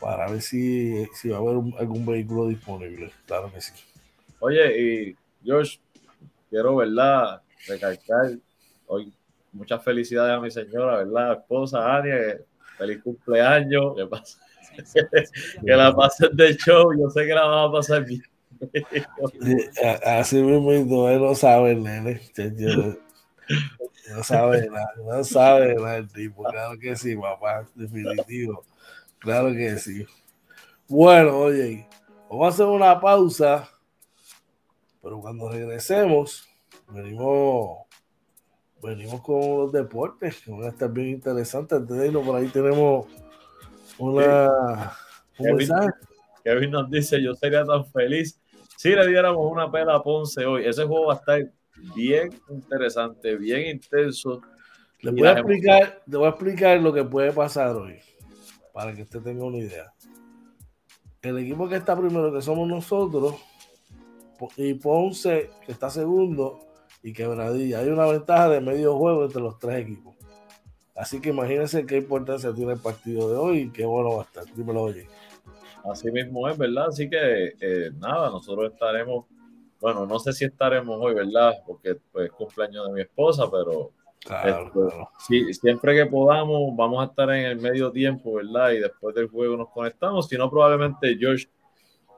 [0.00, 3.12] para ver si, si va a haber algún vehículo disponible.
[3.26, 3.72] Claro que sí.
[4.40, 5.78] Oye, y George,
[6.50, 7.42] quiero, ¿verdad?
[7.66, 8.38] Recalcar
[8.86, 9.12] hoy
[9.54, 11.32] muchas felicidades a mi señora, ¿verdad?
[11.32, 12.38] Esposa Ania,
[12.76, 13.96] feliz cumpleaños.
[13.96, 14.38] Que, pasa?
[15.64, 18.22] que la pases de show, yo sé que la vas a pasar bien.
[20.04, 22.20] Así mismo, él no sabe, nene.
[24.10, 26.44] No sabe nada, no sabe nada el tipo.
[26.44, 28.64] Claro que sí, papá, definitivo.
[29.18, 30.06] Claro que sí.
[30.88, 31.86] Bueno, oye,
[32.28, 33.68] vamos a hacer una pausa,
[35.02, 36.46] pero cuando regresemos,
[36.88, 37.86] venimos,
[38.84, 41.78] venimos con los deportes, que van a estar bien interesantes.
[41.78, 43.06] Antes de irnos, por ahí tenemos
[43.98, 44.92] una,
[45.38, 45.90] un Kevin, mensaje.
[46.44, 48.40] Kevin nos dice: Yo sería tan feliz
[48.76, 50.66] si le diéramos una pela a Ponce hoy.
[50.66, 51.50] Ese juego va a estar
[51.94, 54.42] bien interesante, bien intenso.
[55.00, 57.98] Le voy, a explicar, le voy a explicar lo que puede pasar hoy,
[58.72, 59.92] para que usted tenga una idea.
[61.20, 63.34] El equipo que está primero, que somos nosotros,
[64.56, 66.60] y Ponce, que está segundo,
[67.04, 67.78] y Quebradilla.
[67.78, 70.16] Hay una ventaja de medio juego entre los tres equipos.
[70.96, 74.24] Así que imagínense qué importancia tiene el partido de hoy y qué bueno va a
[74.24, 74.44] estar.
[74.52, 75.06] Dímelo, oye.
[75.88, 76.86] Así mismo es, ¿verdad?
[76.88, 79.26] Así que eh, nada, nosotros estaremos
[79.84, 81.56] bueno, no sé si estaremos hoy, ¿verdad?
[81.66, 83.90] Porque pues, es cumpleaños de mi esposa, pero
[84.24, 85.10] claro, este, claro.
[85.18, 88.70] Sí, siempre que podamos, vamos a estar en el medio tiempo, ¿verdad?
[88.70, 90.26] Y después del juego nos conectamos.
[90.26, 91.48] Si no, probablemente George.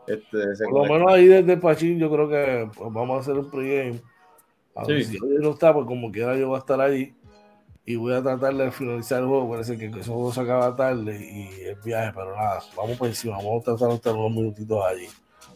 [0.07, 3.35] Este, se Por lo menos ahí desde Pachín, yo creo que pues, vamos a hacer
[3.35, 4.01] un pregame.
[4.77, 4.93] A Sí.
[4.93, 7.15] ver si hoy no está, pues como quiera yo voy a estar ahí.
[7.89, 9.49] Y voy a tratar de finalizar el juego.
[9.51, 13.37] Parece que ese juego se acaba tarde y el viaje, pero nada, vamos por encima.
[13.37, 15.07] Vamos a tratar de estar unos minutitos allí.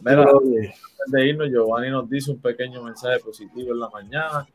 [0.01, 0.73] Mira, antes
[1.09, 4.47] de irnos, Giovanni nos dice un pequeño mensaje positivo en la mañana.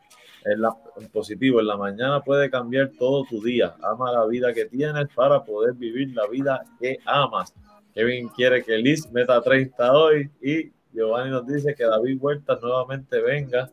[0.45, 3.75] En la, en positivo, en la mañana puede cambiar todo tu día.
[3.83, 7.53] Ama la vida que tienes para poder vivir la vida que amas.
[7.93, 13.19] Kevin quiere que Liz meta 30 hoy y Giovanni nos dice que David Huerta nuevamente
[13.21, 13.69] venga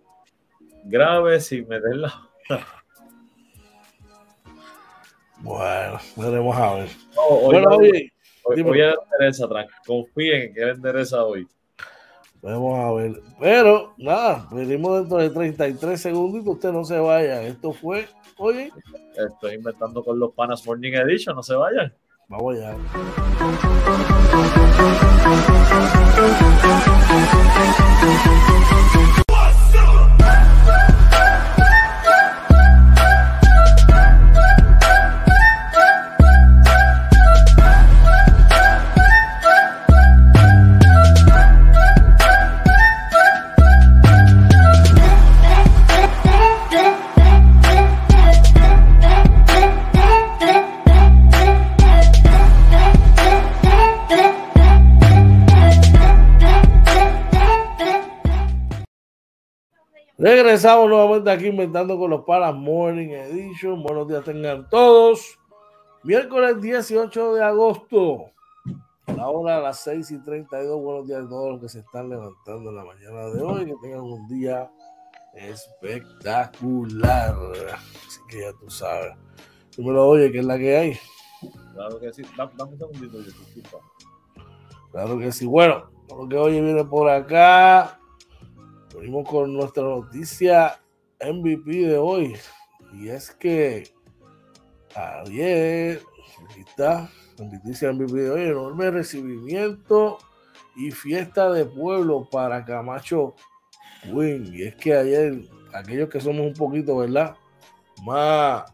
[0.85, 2.13] grave sin meter la.
[5.45, 6.89] Bueno, veremos a ver.
[7.17, 8.13] No, hoy, Bueno, hoy,
[8.45, 11.49] hoy endereza, tran- confíen en que él endereza hoy.
[12.41, 13.21] Vamos a ver.
[13.41, 16.55] Pero nada, venimos dentro de 33 segunditos.
[16.55, 17.43] Usted no se vaya.
[17.43, 18.07] Esto fue.
[18.39, 18.71] Oye,
[19.17, 21.93] Estoy inventando con los Panas Morning Edition, no se vayan.
[22.29, 22.77] vamos allá.
[60.63, 63.83] Regresamos nuevamente aquí inventando con los Paras Morning Edition.
[63.83, 65.37] Buenos días tengan todos.
[66.05, 68.27] Miércoles 18 de agosto.
[69.17, 70.81] La hora a las 6 y 32.
[70.81, 73.67] Buenos días a todos los que se están levantando en la mañana de hoy.
[73.67, 74.71] Que tengan un día
[75.35, 77.35] espectacular.
[78.07, 79.17] Así que ya tú sabes.
[79.75, 80.97] Tú me lo oyes, que es la que hay.
[81.75, 82.23] Claro que sí.
[82.39, 83.79] Da- Dame un segundito, yo disculpa.
[84.93, 85.45] Claro que sí.
[85.45, 87.99] Bueno, lo que hoy viene por acá.
[88.95, 90.79] Venimos con nuestra noticia
[91.21, 92.37] MVP de hoy.
[92.93, 93.85] Y es que
[94.95, 96.03] ayer,
[96.45, 100.19] aquí está, noticia MVP de hoy, enorme recibimiento
[100.77, 103.35] y fiesta de pueblo para Camacho
[104.11, 104.55] Win.
[104.55, 107.35] Y es que ayer, aquellos que somos un poquito, ¿verdad?
[108.03, 108.65] Más,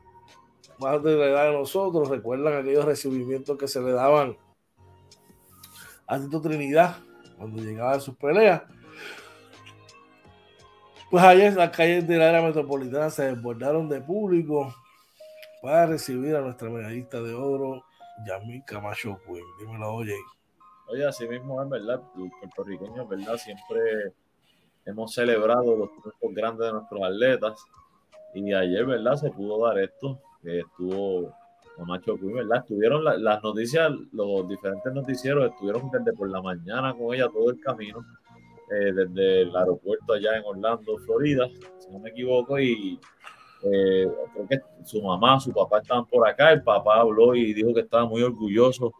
[0.80, 4.36] más de la edad de nosotros, recuerdan aquellos recibimientos que se le daban
[6.08, 6.96] a Tito Trinidad
[7.36, 8.62] cuando llegaba a sus peleas.
[11.10, 14.74] Pues ayer las calles de la área metropolitana se desbordaron de público
[15.62, 17.84] para recibir a nuestra medallista de oro,
[18.26, 19.42] Yamil Camacho Quinn.
[19.58, 20.14] Dímelo, oye.
[20.88, 23.36] Oye, así mismo es verdad, los puertorriqueños, ¿verdad?
[23.36, 24.12] Siempre
[24.84, 27.64] hemos celebrado los triunfos grandes de nuestros atletas.
[28.34, 29.16] Y ayer, ¿verdad?
[29.16, 31.32] Se pudo dar esto, estuvo
[31.76, 32.58] Camacho Quinn, ¿verdad?
[32.58, 37.50] Estuvieron la- las noticias, los diferentes noticieros estuvieron desde por la mañana con ella todo
[37.50, 38.04] el camino.
[38.70, 43.00] Eh, desde el aeropuerto allá en Orlando, Florida, si no me equivoco, y
[43.62, 47.72] eh, creo que su mamá, su papá estaban por acá, el papá habló y dijo
[47.72, 48.92] que estaba muy orgulloso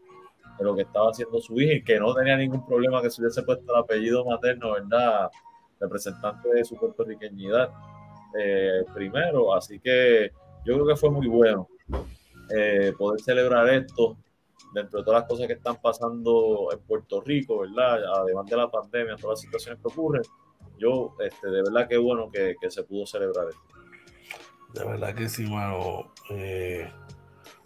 [0.57, 3.21] de lo que estaba haciendo su hija y que no tenía ningún problema que se
[3.21, 5.29] hubiese puesto el apellido materno, ¿verdad?
[5.79, 7.69] Representante de su puertorriqueñidad
[8.37, 10.31] eh, primero, así que
[10.65, 11.67] yo creo que fue muy bueno
[12.97, 14.17] poder celebrar esto
[14.73, 17.99] dentro de todas las cosas que están pasando en Puerto Rico, ¿verdad?
[18.21, 20.21] Además de la pandemia, todas las situaciones que ocurren,
[20.77, 23.61] yo, este, de verdad que bueno que, se pudo celebrar esto.
[24.73, 26.11] De verdad que sí, mano.
[26.29, 26.89] Eh,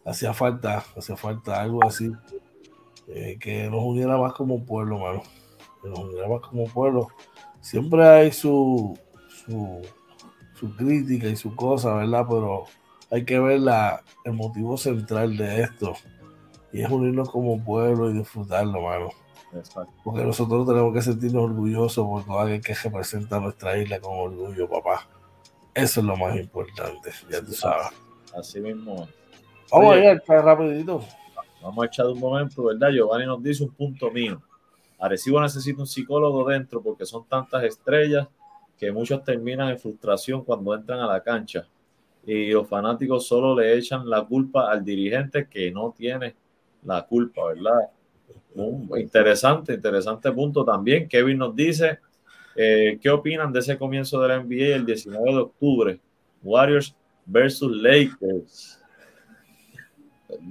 [0.06, 2.12] hacía falta, hacía falta algo así,
[3.08, 5.24] eh, que nos uniera más como pueblo, mano.
[5.82, 7.10] Que nos uniera más como pueblo.
[7.60, 9.82] Siempre hay su, su,
[10.54, 12.26] su crítica y su cosa, ¿verdad?
[12.28, 12.64] Pero
[13.12, 15.94] hay que ver la, el motivo central de esto
[16.74, 19.10] y es unirnos como pueblo y disfrutarlo, mano.
[20.04, 24.68] Porque nosotros tenemos que sentirnos orgullosos por todo aquel que representa nuestra isla con orgullo,
[24.68, 25.08] papá.
[25.76, 27.88] Eso es lo más importante, ya tú sabes.
[28.36, 29.08] Así mismo.
[29.72, 31.04] Vamos a ir rapidito.
[31.62, 32.90] Vamos a echar un momento, ¿verdad?
[32.90, 34.42] Giovanni nos dice un punto mío.
[35.00, 38.28] Arecibo necesita un psicólogo dentro porque son tantas estrellas
[38.78, 41.68] que muchos terminan en frustración cuando entran a la cancha.
[42.26, 46.36] Y los fanáticos solo le echan la culpa al dirigente que no tiene
[46.86, 47.90] la culpa, ¿verdad?
[48.98, 51.08] interesante, interesante punto también.
[51.08, 52.00] Kevin nos dice,
[52.56, 56.00] eh, ¿qué opinan de ese comienzo de la NBA el 19 de octubre?
[56.44, 58.80] Warriors versus Lakers.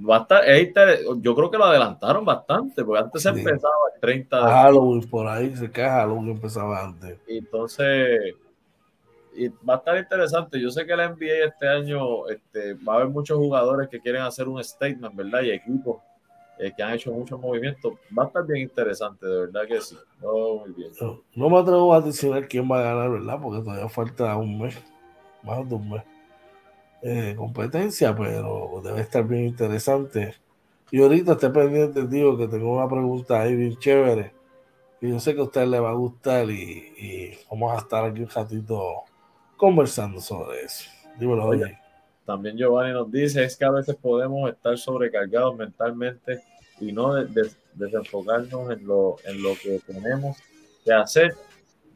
[0.09, 0.25] Va
[1.19, 5.27] yo creo que lo adelantaron bastante, porque antes se empezaba el 30 de Halloween, por
[5.27, 7.19] ahí se cae Halloween empezaba antes.
[7.27, 8.35] Entonces,
[9.35, 10.59] y va a estar interesante.
[10.59, 14.21] Yo sé que la NBA este año este, va a haber muchos jugadores que quieren
[14.21, 15.41] hacer un statement, ¿verdad?
[15.41, 15.97] Y equipos
[16.59, 17.93] eh, que han hecho muchos movimientos.
[18.17, 19.97] Va a estar bien interesante, de verdad que sí.
[20.21, 20.91] muy bien.
[21.35, 23.39] No, me atrevo a decir quién va a ganar, ¿verdad?
[23.41, 24.77] Porque todavía falta un mes,
[25.43, 26.03] más de un mes
[27.05, 30.35] eh, competencia, pero debe estar bien interesante.
[30.89, 34.33] Y ahorita esté pendiente, digo, que tengo una pregunta ahí bien chévere.
[35.01, 38.21] Y yo sé que a usted le va a gustar y, vamos a estar aquí
[38.21, 39.03] un ratito
[39.57, 40.89] conversando sobre eso.
[41.19, 41.82] Dímelo, oye.
[42.25, 46.41] También Giovanni nos dice, es que a veces podemos estar sobrecargados mentalmente
[46.79, 47.15] y no
[47.73, 50.37] desenfocarnos en lo, en lo que tenemos
[50.83, 51.35] que hacer.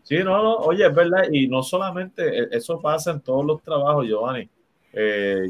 [0.04, 3.62] Sí, no, no, oye, es verdad, y no solamente e, eso pasa en todos los
[3.62, 4.50] trabajos, Giovanni.
[4.94, 5.50] Eh,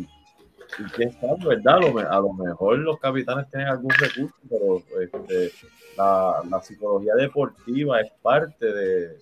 [0.80, 1.78] y quién sabe, ¿verdad?
[2.10, 5.52] A lo, mejor los capitanes tienen algún recurso, pero este,
[5.96, 9.18] la, la, psicología deportiva es parte de,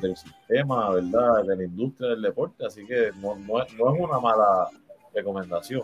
[0.00, 1.44] del sistema, ¿verdad?
[1.44, 4.68] De la industria del deporte, así que no, no, es, una mala
[5.14, 5.82] recomendación.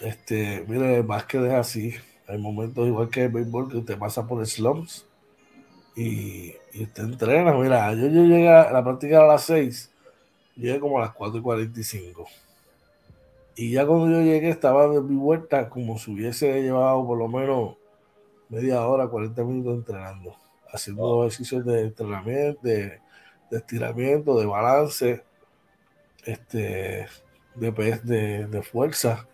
[0.00, 1.94] Este, mire, el básquet es así.
[2.26, 5.06] Hay momentos igual que el béisbol que usted pasa por slumps
[5.96, 7.52] y, y usted entrena.
[7.54, 9.90] Mira, yo, yo llegué a la práctica a las 6,
[10.56, 12.26] llegué como a las 4 y 45.
[13.56, 17.28] Y ya cuando yo llegué estaba de mi vuelta como si hubiese llevado por lo
[17.28, 17.76] menos
[18.48, 20.34] media hora, 40 minutos entrenando
[20.72, 23.00] haciendo ejercicios de entrenamiento, de,
[23.50, 25.24] estiramiento, de balance,
[26.24, 27.06] este,
[27.54, 29.26] de, de, fuerza.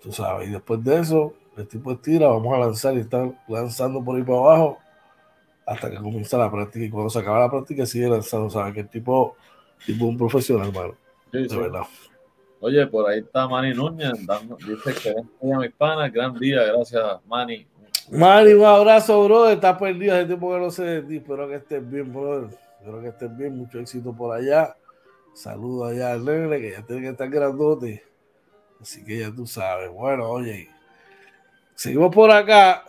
[0.00, 4.02] Tú sabes, y después de eso, el tipo estira, vamos a lanzar y está lanzando
[4.02, 4.78] por ahí para abajo
[5.66, 6.84] hasta que comienza la práctica.
[6.84, 8.50] Y cuando se acaba la práctica, sigue lanzando.
[8.50, 8.74] ¿Sabes?
[8.74, 9.36] Que el tipo,
[9.84, 10.94] tipo un profesional, hermano.
[11.30, 11.82] de verdad.
[12.64, 14.12] Oye, por ahí está Manny Núñez,
[14.64, 17.66] dice que es mi pana, gran día, gracias Manny,
[18.12, 19.48] Mari, un abrazo, bro.
[19.48, 21.16] Estás perdido hace tiempo que no sé de ti.
[21.16, 22.46] Espero que estés bien, bro.
[22.46, 23.56] Espero que estés bien.
[23.56, 24.76] Mucho éxito por allá.
[25.32, 28.04] Saludos allá al nene, que ya tiene que estar grandote.
[28.78, 29.90] Así que ya tú sabes.
[29.90, 30.68] Bueno, oye.
[31.74, 32.84] Seguimos por acá.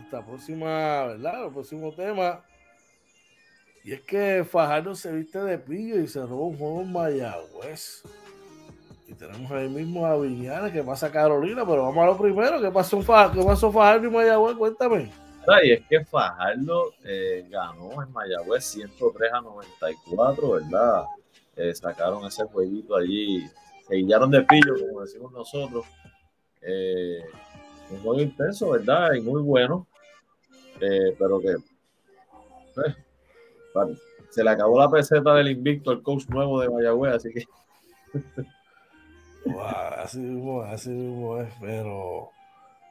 [0.00, 1.46] Esta próxima, ¿verdad?
[1.46, 2.44] El próximo tema.
[3.82, 8.04] Y es que Fajardo se viste de pillo y se robó un juego en Mayagüez.
[9.08, 12.60] Y tenemos ahí mismo a Viñales que pasa Carolina, pero vamos a lo primero.
[12.60, 14.54] ¿Qué pasó, ¿Qué pasó Fajardo y Mayagüez?
[14.54, 15.10] Cuéntame.
[15.64, 21.04] Y es que Fajardo eh, ganó en Mayagüez 103 a 94, ¿verdad?
[21.56, 23.46] Eh, sacaron ese jueguito allí,
[23.88, 25.86] se guiaron de pillo, como decimos nosotros.
[26.60, 27.22] Eh,
[27.90, 29.14] un juego intenso, ¿verdad?
[29.14, 29.86] Y muy bueno.
[31.18, 31.56] pero que
[34.28, 37.44] se le acabó la peseta del invicto al coach nuevo de Mayagüez, así que
[39.98, 42.30] así mismo, así mismo es, pero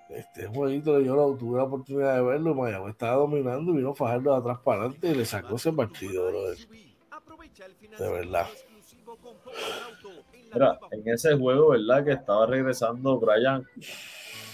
[0.09, 4.31] este jueguito yo lo, tuve la oportunidad de verlo, Mayagüez estaba dominando y vino Fajardo
[4.31, 8.47] de atrás para adelante y le sacó ese partido, De verdad.
[10.53, 12.05] Mira, en ese juego, ¿verdad?
[12.05, 13.65] Que estaba regresando Brian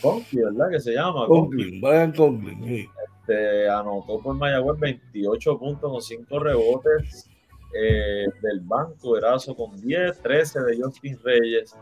[0.01, 0.71] Conklin, ¿verdad?
[0.71, 2.89] Que se llama Conklin, Brian Conklin,
[3.19, 7.29] este, anotó por Mayagüez 28 puntos con 5 rebotes
[7.73, 11.75] eh, del banco, Erazo con 10, 13 de Justin Reyes.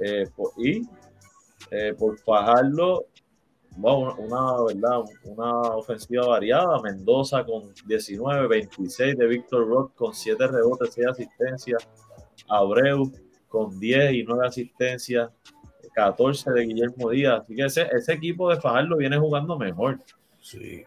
[0.00, 0.28] Eh,
[0.58, 0.82] y
[1.70, 3.06] eh, por Fajardo,
[3.76, 5.04] bueno, una, ¿verdad?
[5.24, 6.80] una ofensiva variada.
[6.82, 11.88] Mendoza con 19, 26 de Víctor Rock con 7 rebotes, 6 asistencias.
[12.48, 13.10] Abreu
[13.48, 15.30] con 10 y 9 asistencias.
[15.94, 17.42] 14 de Guillermo Díaz.
[17.42, 20.00] Así que ese, ese equipo de Fajardo viene jugando mejor.
[20.40, 20.84] Sí.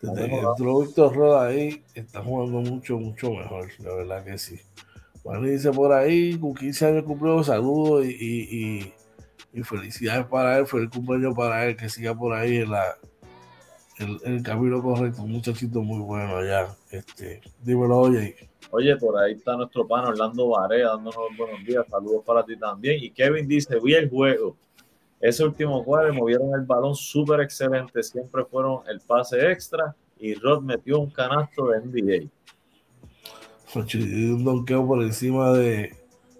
[0.00, 3.68] Desde que entró Víctor Roda ahí, está jugando mucho, mucho mejor.
[3.80, 4.60] La verdad que sí.
[5.22, 8.94] Juan dice por ahí, con 15 años cumplió, saludos y, y,
[9.52, 12.96] y, felicidades para él, feliz cumpleaños para él, que siga por ahí en la
[13.98, 16.68] el, el camino correcto, un muchachito muy bueno allá.
[16.90, 18.36] Este, dímelo, oye.
[18.70, 21.84] Oye, por ahí está nuestro pan Orlando Varea dándonos buenos días.
[21.90, 23.02] Saludos para ti también.
[23.02, 24.56] Y Kevin dice: Vi el juego.
[25.20, 28.02] Ese último jueves movieron el balón súper excelente.
[28.02, 29.94] Siempre fueron el pase extra.
[30.18, 32.30] Y Rod metió un canasto de NBA.
[33.74, 35.94] Un donqueo por encima de,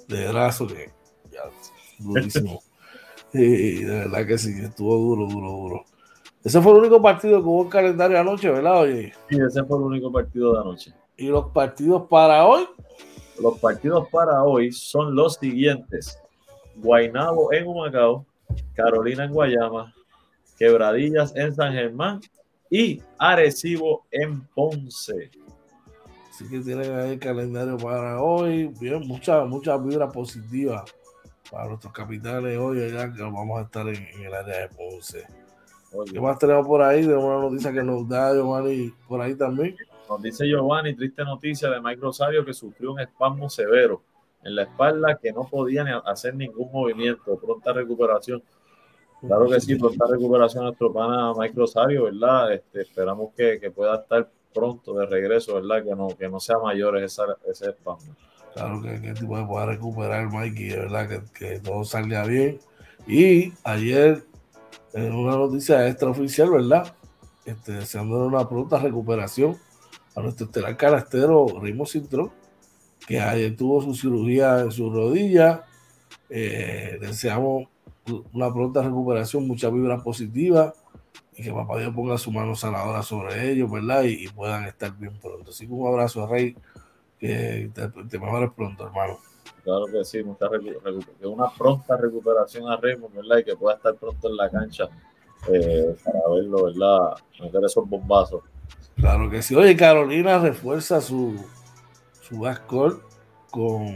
[0.09, 0.91] de Brazo que
[1.31, 1.43] ya,
[1.99, 2.63] durísimo.
[3.33, 5.85] y de verdad que sí, estuvo duro, duro, duro.
[6.45, 8.83] Ese fue el único partido que hubo en calendario anoche, ¿verdad?
[8.83, 9.13] Oye?
[9.29, 10.95] Sí, ese fue el único partido de anoche.
[11.17, 12.65] ¿Y los partidos para hoy?
[13.41, 16.19] Los partidos para hoy son los siguientes.
[16.77, 18.25] Guaynabo en Humacao,
[18.75, 19.95] Carolina en Guayama,
[20.59, 22.21] Quebradillas en San Germán
[22.71, 25.31] y Arecibo en Ponce.
[26.31, 28.73] Así que tienen ahí el calendario para hoy.
[28.81, 30.85] Bien, mucha, mucha vibra positiva
[31.51, 35.27] para nuestros capitales hoy, allá que vamos a estar en, el área de Ponce.
[36.13, 37.07] ¿Qué más tenemos por ahí?
[37.07, 39.75] De una noticia que nos da Giovanni por ahí también.
[40.09, 44.03] Nos dice Giovanni, triste noticia de Mike Rosario que sufrió un espasmo severo
[44.43, 47.39] en la espalda que no podía hacer ningún movimiento.
[47.39, 48.43] Pronta recuperación.
[49.21, 52.53] Claro que sí, pronta recuperación a nuestro pana Mike Rosario, ¿verdad?
[52.53, 55.83] Este, esperamos que, que, pueda estar pronto de regreso, ¿verdad?
[55.83, 58.15] Que no, que no sea mayor ese espasmo.
[58.55, 62.59] Claro que, que pueda recuperar Mike y verdad que, que todo salga bien.
[63.07, 64.25] Y ayer,
[64.93, 66.95] en una noticia extraoficial, ¿verdad?
[67.45, 69.57] Este, deseándole una pronta recuperación
[70.15, 72.31] a nuestro estelar carastero Rimo Cintrón,
[73.09, 75.65] que ayer tuvo su cirugía en su rodilla.
[76.29, 77.67] Eh, deseamos
[78.35, 80.75] una pronta recuperación, mucha vibra positiva
[81.35, 84.03] y que papá Dios ponga su mano sanadora sobre ellos, ¿verdad?
[84.05, 85.51] Y, puedan estar bien pronto.
[85.51, 86.55] Así que un abrazo a Rey,
[87.19, 89.19] que te, te mejores pronto, hermano.
[89.65, 90.47] Claro que sí, mucha
[91.19, 93.39] que una pronta recuperación a Raymond, ¿verdad?
[93.39, 94.85] Y que pueda estar pronto en la cancha
[95.51, 97.17] eh, para verlo, ¿verdad?
[97.41, 98.43] Meter esos bombazos.
[98.97, 99.55] Claro que sí.
[99.55, 101.37] Oye, Carolina refuerza su,
[102.29, 103.03] su backcourt
[103.51, 103.87] con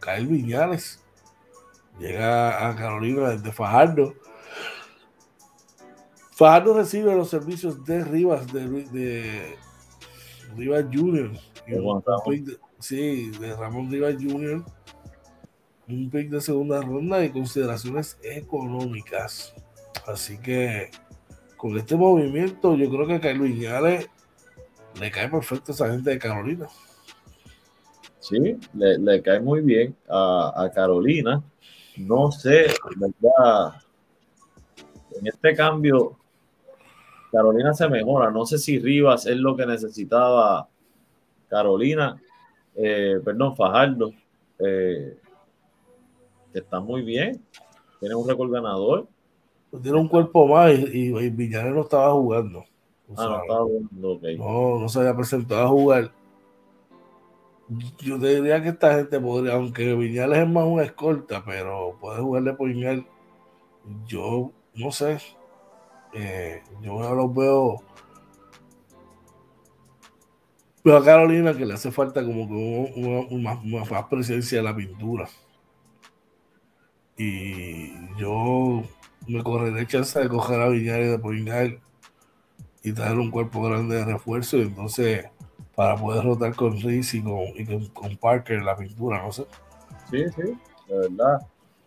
[0.00, 1.00] Kyle Viñales.
[1.98, 4.14] Llega a Carolina desde Fajardo.
[6.32, 9.56] Fajardo recibe los servicios de Rivas, de, de
[10.56, 11.30] Rivas Junior.
[12.80, 14.64] sí, de Ramón Rivas Junior.
[15.86, 19.54] Un pick de segunda ronda y consideraciones económicas.
[20.06, 20.90] Así que
[21.56, 24.08] con este movimiento, yo creo que Kyle Viñales
[24.98, 26.66] le cae perfecto a esa gente de Carolina.
[28.24, 31.42] Sí, le, cae muy bien a, Carolina.
[31.98, 33.74] No sé, verdad,
[35.20, 36.16] en este cambio,
[37.30, 38.30] Carolina se mejora.
[38.30, 40.66] No sé si Rivas es lo que necesitaba
[41.50, 42.18] Carolina,
[42.74, 44.10] eh, perdón, Fajardo,
[44.58, 45.18] eh,
[46.54, 47.44] está muy bien,
[48.00, 49.06] tiene un récord ganador.
[49.82, 52.64] Tiene un cuerpo más y, y, no estaba jugando.
[53.18, 53.42] Ah,
[53.92, 56.23] no, no, se había presentado a jugar.
[57.68, 62.20] Yo te diría que esta gente podría, aunque Viñales es más una escolta, pero puede
[62.20, 63.06] jugarle por Viñal.
[64.06, 65.18] Yo no sé.
[66.12, 67.82] Eh, yo los veo.
[70.84, 73.54] Veo a Carolina que le hace falta como que una,
[73.90, 75.28] más presencia de la pintura.
[77.16, 78.82] Y yo
[79.26, 81.80] me correré chance de coger a Viñales de Poingal
[82.82, 85.24] y traer un cuerpo grande de refuerzo y entonces
[85.74, 89.46] para poder rotar con Riz y con, con, Parker en la pintura, no sé.
[90.10, 90.58] Sí, sí,
[90.88, 91.40] de verdad.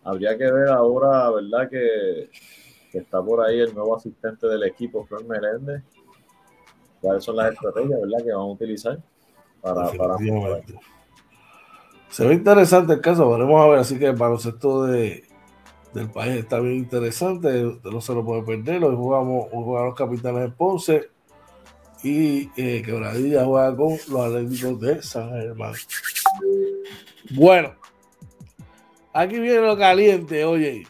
[0.04, 1.68] Habría que ver ahora, ¿verdad?
[1.70, 2.30] Que,
[2.92, 5.82] está por ahí el nuevo asistente del equipo, Flor Meléndez.
[7.00, 8.98] ¿Cuáles son las estrategias, verdad, que van a utilizar
[9.60, 10.16] para, para...
[12.08, 13.78] Se ve interesante el caso, veremos a ver.
[13.78, 15.24] Así que el baloncesto de,
[15.92, 18.82] del país está bien interesante, no se lo puede perder.
[18.82, 21.10] Hoy jugamos, hoy jugamos los capitanes de Ponce
[22.02, 25.74] y eh, Quebradilla juega con los Atléticos de San Germán.
[27.30, 27.74] Bueno,
[29.12, 30.86] aquí viene lo caliente, oye.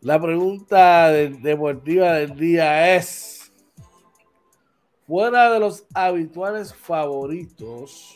[0.00, 3.50] La pregunta deportiva del día es,
[5.06, 8.14] fuera de los habituales favoritos,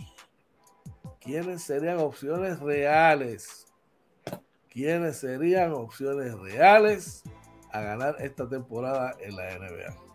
[1.18, 3.66] ¿quiénes serían opciones reales?
[4.68, 7.22] ¿Quiénes serían opciones reales
[7.72, 10.07] a ganar esta temporada en la NBA?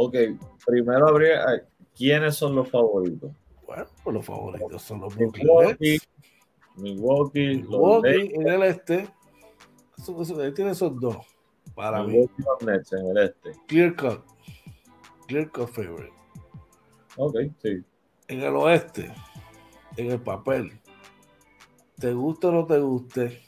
[0.00, 0.14] Ok,
[0.64, 1.44] primero habría,
[1.92, 3.32] ¿quiénes son los favoritos?
[3.66, 5.98] Bueno, pues los favoritos son los Milwaukee,
[6.76, 9.08] Milwaukee, Milwaukee en el este
[10.40, 11.16] él tiene esos dos.
[11.74, 12.28] Para mí.
[12.64, 13.52] Nets en el este.
[13.66, 14.22] Clear cut.
[15.26, 16.12] Clear cut favorite.
[17.16, 17.82] Ok, sí.
[18.28, 19.12] En el oeste,
[19.96, 20.80] en el papel,
[21.98, 23.40] te guste o no te guste,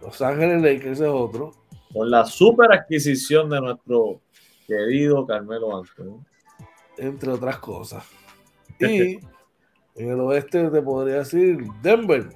[0.00, 1.52] Los Ángeles Lakers es otro.
[1.92, 4.21] Con la super adquisición de nuestro
[4.72, 6.24] querido Carmelo Anthony.
[6.98, 8.04] Entre otras cosas.
[8.78, 9.18] Y
[9.94, 12.30] en el oeste te podría decir Denver.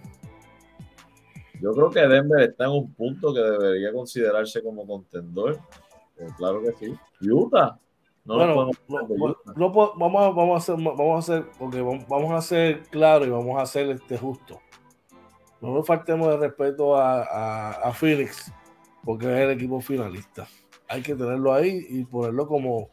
[1.61, 5.59] Yo creo que Denver está en un punto que debería considerarse como contendor.
[6.19, 6.95] Eh, claro que sí.
[7.29, 7.79] Utah.
[8.25, 8.71] No, bueno,
[9.57, 13.31] no, vamos, a, vamos, a hacer, vamos a hacer, porque vamos a ser claro y
[13.31, 14.61] vamos a hacer este justo.
[15.61, 18.53] No nos faltemos de respeto a, a, Phoenix,
[19.05, 20.49] porque es el equipo finalista.
[20.89, 22.91] Hay que tenerlo ahí y ponerlo como,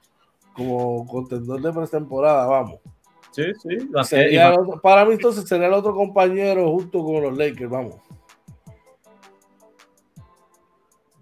[0.53, 2.79] como contendor de pretemporada, vamos.
[3.31, 3.89] Sí, sí.
[4.81, 7.95] para mí entonces sería el otro compañero justo con los Lakers, vamos.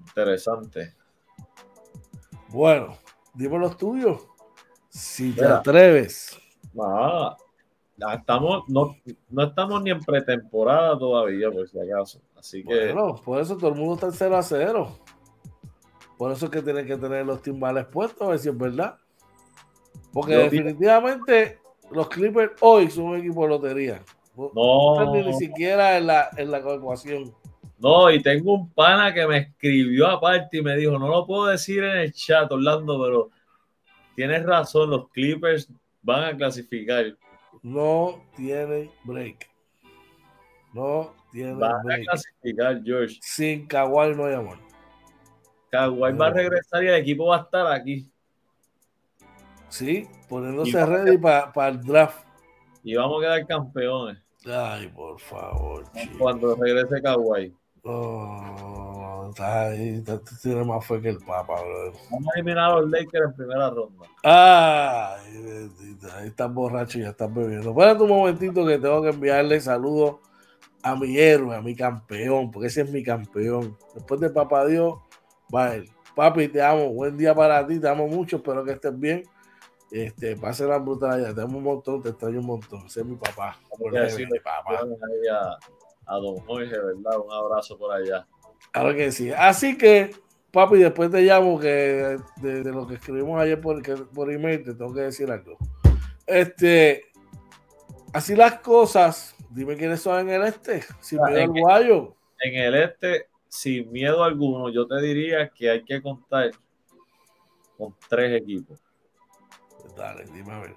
[0.08, 0.94] Interesante.
[2.50, 2.98] Bueno,
[3.34, 4.28] dime los tuyos.
[4.90, 6.38] Si te atreves.
[6.78, 7.38] Ah,
[8.14, 8.94] estamos, no,
[9.42, 12.20] estamos ni en pretemporada todavía, por si acaso.
[12.38, 12.92] Así que.
[12.92, 14.98] Bueno, por eso todo el mundo está en 0 a 0.
[16.22, 18.96] Por eso es que tienen que tener los timbales puestos, a ver si es verdad.
[20.14, 21.58] Porque definitivamente
[21.90, 24.04] los Clippers hoy son un equipo de lotería.
[24.38, 25.16] No.
[25.16, 27.34] Ni, siquiera en la, en la ecuación.
[27.80, 31.48] No, y tengo un pana que me escribió aparte y me dijo, no lo puedo
[31.48, 33.30] decir en el chat, Orlando, pero
[34.16, 37.18] tienes razón, los Clippers van a clasificar.
[37.64, 39.50] No tienen break.
[40.72, 42.02] No tienen van break.
[42.02, 43.18] a clasificar, George.
[43.22, 44.71] Sin Kawhi no hay amor.
[45.72, 48.12] Kawhi va a regresar y el equipo va a estar aquí.
[49.70, 52.26] Sí, poniéndose ready para el draft.
[52.84, 54.18] Y vamos a quedar campeones.
[54.46, 55.86] Ay, por favor.
[56.20, 57.56] Cuando regrese Kawhi.
[57.84, 60.04] Oh, está ahí,
[60.42, 61.94] tiene más fe que el Papa, bro.
[62.12, 64.06] Vamos a eliminar a los Lakers en primera ronda.
[64.24, 65.72] Ay,
[66.16, 67.72] ahí están borrachos y ya están bebiendo.
[67.72, 70.18] Espérate un momentito que tengo que enviarle saludos
[70.84, 73.78] a mi héroe, a mi campeón, porque ese es mi campeón.
[73.96, 74.96] Después de Papá Dios,
[75.76, 75.90] él.
[76.16, 76.90] Papi, te amo.
[76.94, 79.24] Buen día para ti, te amo mucho, espero que estés bien.
[79.92, 82.86] Este, pase la brutalidad, te amo un montón, te extraño un montón.
[82.86, 83.58] Ese es mi papá.
[83.80, 84.80] mi papá
[86.12, 87.20] a don Jorge, ¿verdad?
[87.26, 88.28] Un abrazo por allá.
[88.72, 89.32] Claro que sí.
[89.32, 90.12] Así que,
[90.52, 94.94] papi, después te llamo que de, lo que escribimos ayer por, por email, te tengo
[94.94, 95.58] que decir algo.
[96.28, 97.06] Este,
[98.14, 102.16] así las cosas, dime quiénes son en el este, sin miedo al guayo.
[102.40, 106.52] En el este, sin miedo alguno, yo te diría que hay que contar
[107.78, 108.80] con tres equipos.
[109.98, 110.76] Dale, dime a ver.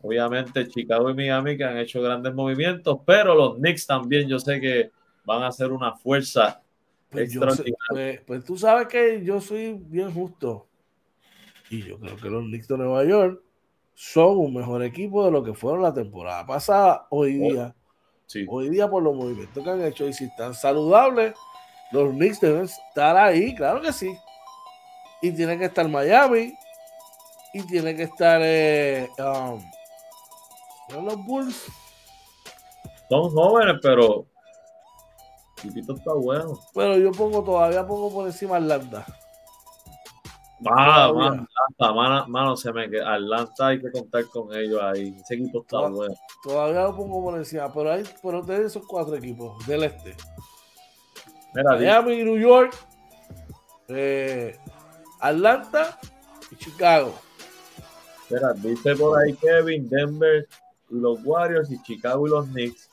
[0.00, 4.60] Obviamente Chicago y Miami que han hecho grandes movimientos, pero los Knicks también yo sé
[4.60, 4.90] que
[5.24, 6.60] van a ser una fuerza
[7.08, 7.38] pues,
[7.90, 10.66] pues, pues, tú sabes que yo soy bien justo.
[11.68, 13.42] Y yo creo que los Knicks de Nueva York
[13.94, 17.76] son un mejor equipo de lo que fueron la temporada pasada, hoy oh, día.
[18.48, 21.34] Hoy día por los movimientos que han hecho y si están saludables,
[21.92, 24.16] los Knicks deben estar ahí, claro que sí.
[25.20, 26.54] Y tiene que estar Miami
[27.52, 29.62] y tiene que estar eh, um,
[31.04, 31.66] los Bulls.
[33.08, 34.26] Son jóvenes, pero.
[35.60, 36.58] Tipito está bueno.
[36.74, 39.06] Pero yo pongo todavía pongo por encima Atlanta.
[40.70, 45.14] Ah, Atlanta, mano, se me Atlanta hay que contar con ellos ahí.
[45.20, 46.14] Ese equipo está bueno.
[46.42, 50.16] Todavía lo pongo por encima, pero hay, pero de esos cuatro equipos del este.
[51.54, 52.74] Mira, Miami, New York,
[53.88, 54.56] eh,
[55.20, 55.98] Atlanta
[56.50, 57.14] y Chicago.
[58.22, 60.48] Espera, dice por ahí Kevin, Denver,
[60.88, 62.88] los Warriors y Chicago y los Knicks.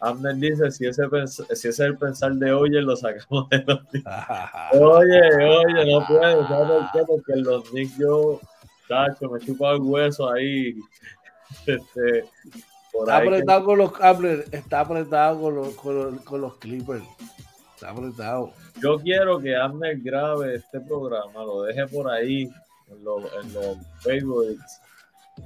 [0.00, 3.80] Amner dice, si ese, si ese es el pensar de oye, lo sacamos de los
[3.88, 4.06] Knicks.
[4.72, 7.04] oye, oye, no puedo, ¿sabes por qué?
[7.06, 8.40] Porque los Knicks yo,
[8.88, 10.74] tacho, me chupo el hueso ahí.
[11.66, 12.24] Este,
[13.00, 13.92] está, apretado con los,
[14.50, 15.74] está apretado con los,
[16.24, 17.04] con los, Clippers.
[17.84, 18.52] Está apretado.
[18.80, 22.50] Yo quiero que Amner grabe este programa, lo deje por ahí
[22.88, 24.80] en los, en los favorites.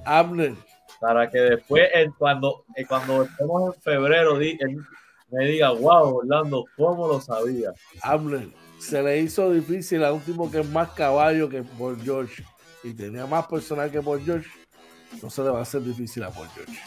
[0.05, 0.55] Abner,
[1.01, 7.73] para que después, cuando, cuando estemos en febrero, me diga, wow, Orlando, ¿cómo lo sabía?
[8.03, 12.45] Hable, se le hizo difícil a un tipo que es más caballo que por George
[12.85, 14.49] y tenía más personal que por George.
[15.21, 16.79] No se le va a hacer difícil a por George.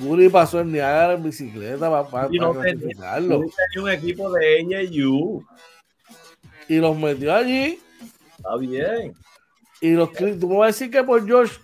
[0.00, 3.40] Curry pasó en Niagara en bicicleta para, para, Y no para tenía, clasificarlo.
[3.40, 5.40] Curry tenía un equipo de.
[6.68, 7.78] Y los metió allí.
[8.36, 9.14] Está bien.
[9.80, 11.58] Y los tú me vas a decir que por George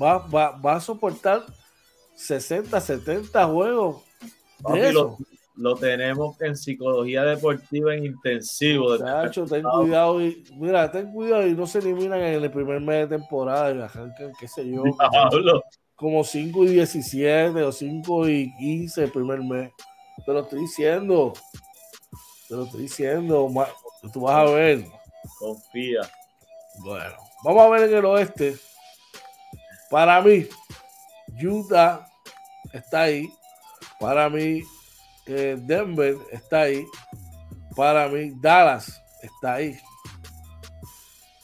[0.00, 1.44] va, va, va a soportar
[2.16, 4.02] 60, 70 juegos
[4.62, 5.18] Papi, de lo, eso.
[5.56, 8.96] lo tenemos en psicología deportiva en intensivo.
[8.98, 13.08] Chacho, ten cuidado y mira, ten cuidado y no se eliminan en el primer mes
[13.08, 15.62] de temporada y arrancan, qué sé yo, Diablo.
[15.96, 19.72] Como 5 y 17 o 5 y 15 el primer mes.
[20.24, 21.32] Te lo estoy diciendo.
[22.48, 23.50] Te lo estoy diciendo.
[24.12, 24.84] Tú vas a ver.
[25.38, 26.02] Confía.
[26.80, 28.56] Bueno, vamos a ver en el oeste.
[29.90, 30.46] Para mí,
[31.42, 32.06] Utah
[32.72, 33.28] está ahí.
[33.98, 34.62] Para mí,
[35.26, 36.86] eh, Denver está ahí.
[37.74, 39.78] Para mí, Dallas está ahí.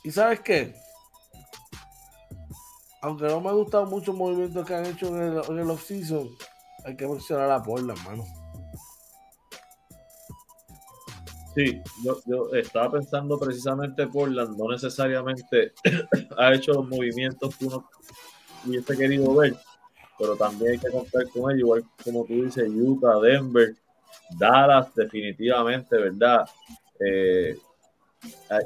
[0.05, 0.82] ¿Y sabes qué?
[3.03, 5.71] Aunque no me ha gustado mucho el movimiento que han hecho en el, en el
[5.71, 6.29] offseason,
[6.85, 8.25] hay que mencionar a Portland, mano.
[11.55, 15.73] Sí, yo, yo estaba pensando precisamente Portland, no necesariamente
[16.39, 17.89] ha hecho los movimientos que uno
[18.65, 19.57] hubiese querido ver,
[20.19, 23.75] pero también hay que contar con ellos, igual como tú dices, Utah, Denver,
[24.39, 26.49] Dallas, definitivamente, ¿verdad?
[27.01, 27.59] Eh,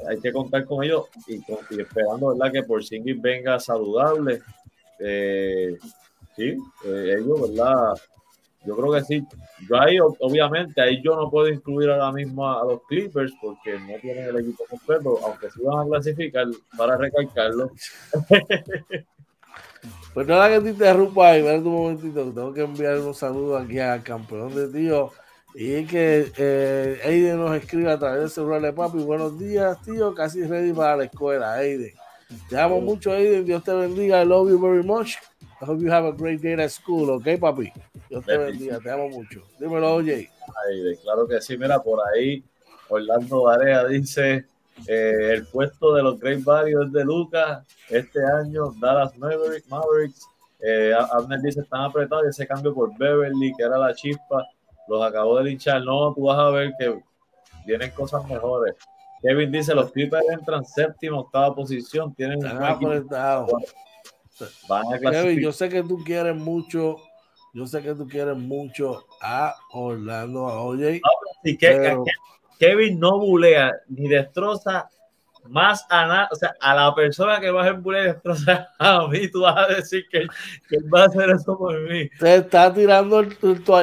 [0.09, 1.39] hay, que contar con ellos y,
[1.79, 2.51] esperando, ¿verdad?
[2.51, 2.81] Que por
[3.19, 4.41] venga saludable.
[4.99, 5.77] Eh,
[6.35, 7.93] sí, eh, ellos, ¿verdad?
[8.65, 9.25] Yo creo que sí.
[9.69, 13.79] Yo ahí, ob- obviamente, ahí yo no puedo incluir ahora mismo a, los Clippers porque
[13.79, 16.47] no tienen el equipo completo, aunque sí van a clasificar
[16.77, 17.71] para recalcarlo.
[20.13, 24.53] Perdona que te interrumpa ahí, un momentito, tengo que enviar un saludo aquí al campeón
[24.53, 25.11] de tío.
[25.59, 28.99] Y que eh, Aiden nos escribe a través del celular de papi.
[28.99, 30.13] Buenos días, tío.
[30.13, 31.93] Casi ready para la escuela, Aiden.
[32.47, 33.43] Te amo mucho, Aiden.
[33.43, 34.21] Dios te bendiga.
[34.21, 35.15] I love you very much.
[35.59, 37.73] I hope you have a great day at school, ¿ok, papi?
[38.07, 38.79] Dios te bendiga.
[38.79, 39.41] Te amo mucho.
[39.59, 40.29] Dímelo, oye.
[40.67, 42.43] Ay, de- claro que sí, mira, por ahí
[42.89, 44.45] Orlando Varea dice
[44.87, 49.67] eh, el puesto de los Great Barrios de Lucas este año, Dallas Mavericks.
[49.69, 50.21] Mavericks
[50.59, 54.45] eh, Abner dice están apretados y ese cambio por Beverly, que era la chispa,
[54.87, 55.83] los acabó de linchar.
[55.83, 56.99] No, tú vas a ver que
[57.65, 58.75] vienen cosas mejores.
[59.21, 63.51] Kevin dice los Clippers entran séptima, octava posición, tienen un Están apretados.
[64.69, 66.97] van a Kevin, yo sé que tú quieres mucho.
[67.53, 71.01] Yo sé que tú quieres mucho a Orlando, a OJ.
[71.59, 72.11] Pero- que-
[72.59, 74.89] Kevin no bulea ni destroza
[75.49, 79.29] más a nada, o sea, a la persona que vas a y destroza a mí,
[79.29, 80.27] tú vas a decir que,
[80.69, 82.09] que él va a hacer eso por mí.
[82.19, 83.37] Te está tirando el-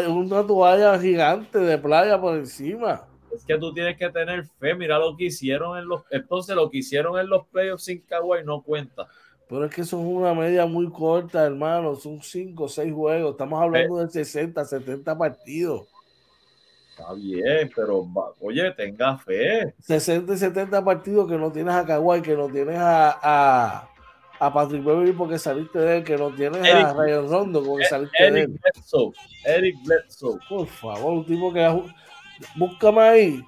[0.09, 3.07] una toalla gigante de playa por encima.
[3.35, 6.71] Es que tú tienes que tener fe, mira lo que hicieron en los, entonces lo
[6.71, 9.09] que hicieron en los playoffs sin Kawhi no cuenta.
[9.49, 11.95] Pero es que eso es una media muy corta, hermano.
[11.97, 13.33] Son 5 o 6 juegos.
[13.33, 15.89] Estamos hablando de 60, 70 partidos.
[16.97, 18.07] Está bien, pero
[18.41, 19.75] oye, tenga fe.
[19.81, 23.89] 60 y 70 partidos que no tienes a Kawhi, que no tienes a, a,
[24.39, 27.85] a Patrick Beverly porque saliste de él, que no tienes a Eric- Ryan Rondo porque
[27.87, 28.61] saliste de Eric él.
[28.63, 29.13] Bledsoe,
[29.45, 30.39] Eric Bledsoe.
[30.49, 31.83] Por favor, un tipo que...
[32.57, 33.45] Búscame ahí.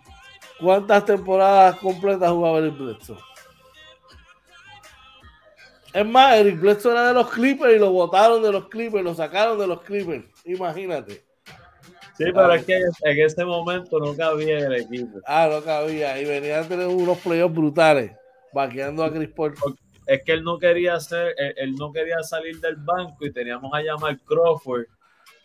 [0.61, 3.19] ¿Cuántas temporadas completas jugaba Eric Bledsoe?
[5.93, 9.15] Es más, Eric Bledsoe era de los Clippers y lo botaron de los Clippers, lo
[9.15, 10.25] sacaron de los Clippers.
[10.45, 11.25] Imagínate.
[12.17, 15.21] Sí, pero es que en ese momento no cabía en el equipo.
[15.27, 16.21] Ah, no cabía.
[16.21, 18.13] Y venía a tener unos playoffs brutales,
[18.53, 19.55] vaqueando a Chris Paul.
[20.07, 23.71] es que él no quería hacer, él, él no quería salir del banco y teníamos
[23.75, 24.87] a llamar Crawford,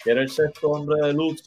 [0.03, 1.43] que era el sexto hombre de luz,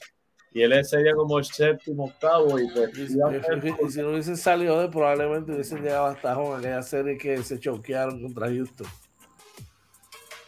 [0.54, 4.88] y él sería como el séptimo octavo y pues Y, si no hubiesen salido de,
[4.88, 8.86] probablemente hubiesen llegado hasta en aquella serie que se choquearon contra Houston.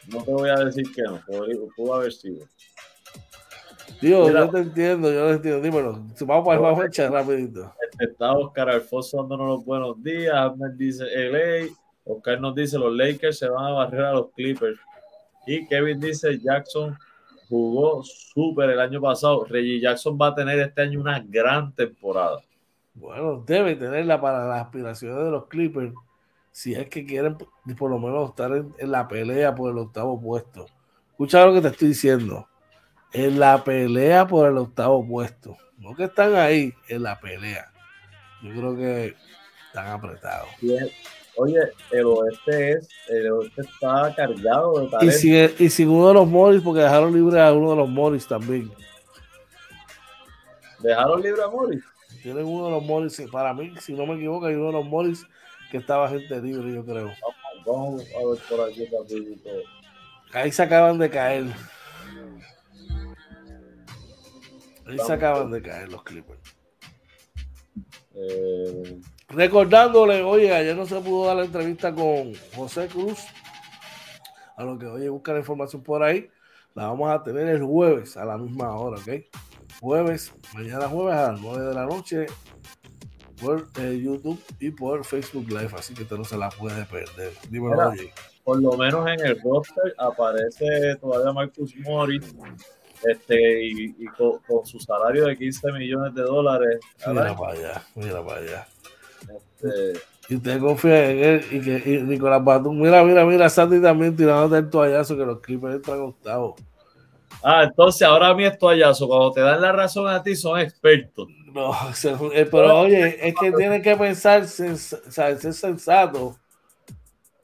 [0.07, 1.21] no te voy a decir que no,
[1.75, 2.47] pudo haber sido.
[4.01, 4.41] Digo, Mira.
[4.47, 5.61] yo te entiendo, yo te entiendo.
[5.61, 6.05] Dímelo.
[6.27, 7.73] Vamos a echar rapidito.
[7.99, 11.73] Está Oscar Alfonso dándonos los buenos días, Ahmed dice LA,
[12.05, 14.79] Oscar nos dice los Lakers se van a barrer a los Clippers
[15.47, 16.97] y Kevin dice Jackson
[17.49, 22.41] jugó súper el año pasado, Reggie Jackson va a tener este año una gran temporada.
[22.95, 25.95] Bueno, debe tenerla para las aspiraciones de los Clippers.
[26.51, 27.37] Si es que quieren
[27.79, 30.67] por lo menos estar en, en la pelea por el octavo puesto.
[31.11, 32.49] Escucha lo que te estoy diciendo.
[33.17, 35.57] En la pelea por el octavo puesto.
[35.79, 37.73] No que están ahí, en la pelea.
[38.43, 39.15] Yo creo que
[39.69, 40.49] están apretados.
[41.39, 41.61] Oye,
[41.91, 45.05] el oeste es, el oeste está cargado de talento.
[45.05, 47.89] Y sin, y sin uno de los Morris, porque dejaron libre a uno de los
[47.89, 48.71] Morris también.
[50.81, 51.85] ¿Dejaron libre a Morris?
[52.23, 54.87] Tienen uno de los Morris, para mí, si no me equivoco, hay uno de los
[54.87, 55.27] Morris
[55.71, 57.13] que estaba gente libre, yo creo.
[57.67, 59.51] Vamos, a ver por aquí rapidito.
[60.33, 61.45] Ahí se acaban de caer.
[64.87, 66.57] Ahí se acaban de caer los Clippers.
[68.15, 73.19] Eh, Recordándole, oye, ayer no se pudo dar la entrevista con José Cruz.
[74.57, 76.31] A lo que, oye, busca la información por ahí.
[76.75, 79.25] La vamos a tener el jueves a la misma hora, ¿ok?
[79.81, 82.27] Jueves, mañana jueves a las 9 de la noche
[83.41, 87.33] por eh, YouTube y por Facebook Live, así que usted no se la puede perder.
[87.51, 87.89] Dímelo, Mira.
[87.89, 88.13] oye.
[88.45, 92.35] por lo menos en el roster aparece todavía Marcus Morris
[93.05, 96.81] este, y, y con, con su salario de 15 millones de dólares.
[97.07, 98.67] Mira para allá, mira para allá.
[99.23, 103.81] Este, Y usted confía en él y que y Nicolás Batum, mira, mira, mira, Sandy
[103.81, 106.61] también tirándote el toallazo que los Clippers entran octavos.
[107.43, 109.07] ah, entonces ahora a mí es toallazo.
[109.09, 111.29] Cuando te dan la razón a ti, son expertos.
[111.53, 111.73] No,
[112.33, 116.37] eh, pero oye, es que tienen que pensar, sea, ser sensato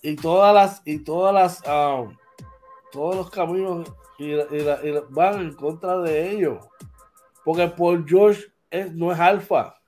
[0.03, 2.05] y todas las y todas las ah,
[2.91, 3.91] todos los caminos
[4.25, 6.59] y y y van en contra de ellos,
[7.45, 9.81] porque Paul George es, no es alfa.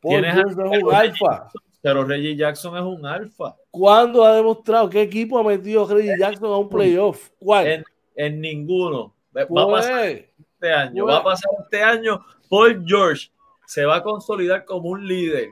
[0.00, 1.48] Paul George no es un alfa.
[1.80, 3.54] Pero Reggie Jackson es un alfa.
[3.70, 7.30] ¿Cuándo ha demostrado qué equipo ha metido Reggie Jackson a un playoff?
[7.38, 7.66] ¿Cuál?
[7.66, 7.84] En,
[8.16, 9.14] en ninguno.
[9.36, 11.04] Va a pasar Pues, este año.
[11.04, 12.24] Pues- Va a pasar este año.
[12.50, 13.30] Paul George
[13.66, 15.50] se va a consolidar como un líder.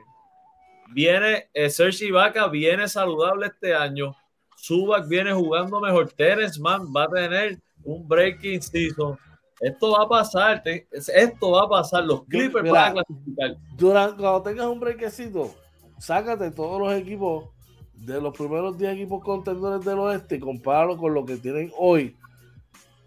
[0.89, 4.15] Viene eh, Serge Ibaka, viene saludable este año.
[4.57, 6.11] Subac viene jugando mejor.
[6.11, 9.17] Terence Mann va a tener un breaking season.
[9.61, 10.61] Esto va a pasar.
[10.63, 12.03] te- esto va a pasar.
[12.03, 12.73] Los Clippers Mira.
[12.73, 13.55] van a clasificar.
[13.77, 15.55] durante, cuando tengas un brequecito,
[15.99, 17.45] sácate todos los equipos
[17.93, 22.15] de los primeros 10 equipos contendores del oeste y compáralo con lo que tienen hoy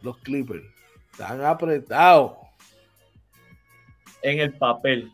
[0.02, 0.64] los Clippers.
[1.12, 2.32] Están apretados.
[4.22, 5.10] En el papel.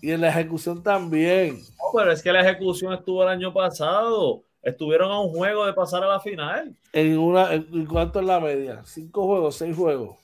[0.00, 1.56] Y en la ejecución también.
[1.56, 4.42] No, pero es que la ejecución estuvo el año pasado.
[4.66, 6.74] Estuvieron a un juego de pasar a la final.
[6.92, 8.82] En una, en, ¿en ¿Cuánto es la media?
[8.84, 9.54] ¿Cinco juegos?
[9.54, 10.16] ¿Seis juegos?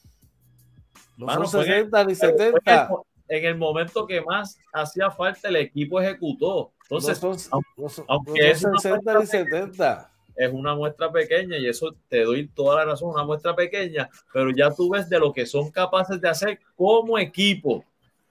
[1.17, 2.89] No Mano, son fue en el- 60 ni Pero fue en el 70.
[2.91, 6.73] mo- En el momento que más hacía falta, el equipo ejecutó.
[6.83, 10.11] Entonces, no son, aunque- no son- aunque es son una 60 ni 70.
[10.37, 14.51] es una muestra pequeña y eso te doy toda la razón, una muestra pequeña, pero
[14.51, 17.85] ya tú ves de lo que son capaces de hacer como equipo.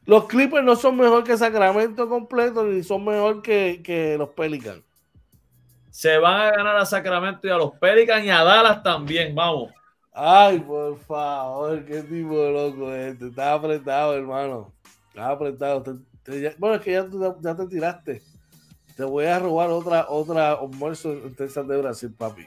[0.06, 4.82] Los Clippers no son mejor que Sacramento completo ni son mejor que, que los Pelicans.
[5.92, 9.72] Se van a ganar a Sacramento y a los Pelicans y a Dallas también, vamos.
[10.14, 13.28] Ay, por favor, qué tipo de loco es este.
[13.28, 14.72] Estaba apretado, hermano.
[15.10, 15.84] Estaba apretado.
[15.84, 17.06] Te- te- ya- bueno, es que ya,
[17.42, 18.22] ya te tiraste.
[18.98, 22.46] Te voy a robar otra, otra almuerzo en Texas de Brasil, papi.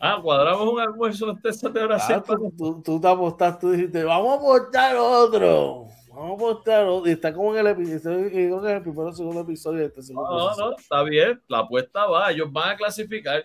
[0.00, 2.16] Ah, cuadramos un almuerzo en Texas de Brasil.
[2.18, 5.86] Ah, tú, tú- tú te apostaste, tú dijiste, vamos a apostar otro.
[6.16, 7.10] Vamos a apostar otro.
[7.10, 9.86] Y está como en el episodio, creo que es el primero o segundo episodio de
[9.86, 10.30] este segundo.
[10.30, 13.44] No, no, está bien, la apuesta va, ellos van a clasificar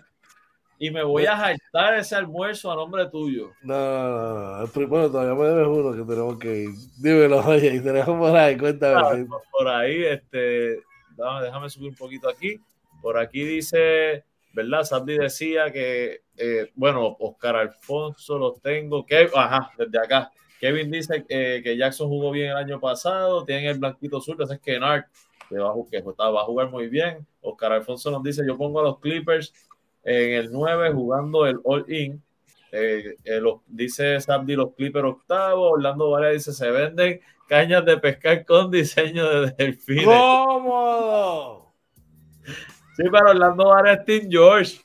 [0.80, 3.51] y me voy a jaltar ese almuerzo a nombre tuyo.
[3.61, 6.69] No, no, no, Bueno, todavía me debes uno que tenemos que ir.
[6.97, 9.28] Dímelo, oye, y tenemos por ahí, cuéntame.
[9.30, 10.82] Ah, por ahí, este,
[11.17, 12.57] déjame subir un poquito aquí.
[13.01, 14.86] Por aquí dice, ¿verdad?
[14.86, 19.05] Sandy decía que, eh, bueno, Oscar Alfonso los tengo.
[19.05, 20.32] Que, ajá, desde acá.
[20.62, 23.43] Kevin dice eh, que Jackson jugó bien el año pasado.
[23.43, 27.26] Tienen el blanquito sur, ese es que, ju- que va a jugar muy bien.
[27.41, 29.51] Oscar Alfonso nos dice: Yo pongo a los Clippers
[30.03, 32.22] en el 9 jugando el All-In.
[32.72, 35.72] Eh, eh, los- dice Sabdi los Clippers octavo.
[35.72, 40.05] Orlando Varela dice: Se venden cañas de pescar con diseño de delfines.
[40.05, 41.74] ¡Cómodo!
[42.95, 44.80] Sí, pero Orlando Varela es Team George.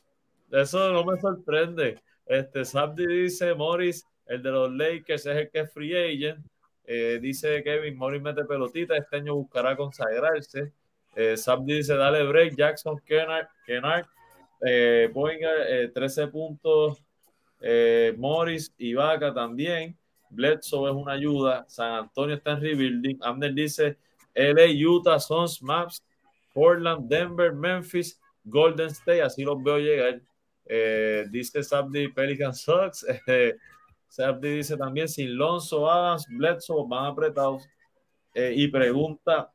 [0.50, 2.00] Eso no me sorprende.
[2.24, 6.44] Este, Sabdi dice Morris, el de los Lakers, es el que es free agent.
[6.84, 10.72] Eh, dice Kevin, Morris mete pelotita, este año buscará consagrarse.
[11.14, 14.06] Eh, dice, dale break, Jackson, Kennard, Kennard
[14.60, 17.02] eh, Boenger, eh, 13 puntos.
[17.60, 19.96] Eh, Morris, Ibaka también.
[20.30, 21.64] Bledsoe es una ayuda.
[21.68, 23.18] San Antonio está en rebuilding.
[23.22, 23.96] Amner dice,
[24.34, 26.04] LA, Utah, Suns, Maps,
[26.52, 30.20] Portland, Denver, Memphis, Golden State, así los veo llegar.
[31.30, 33.06] Dice Sabdi Pelican Sox.
[34.16, 37.68] Sabdi dice también sin Lonzo, Adams, Bledsoe van apretados.
[38.32, 39.52] Eh, y pregunta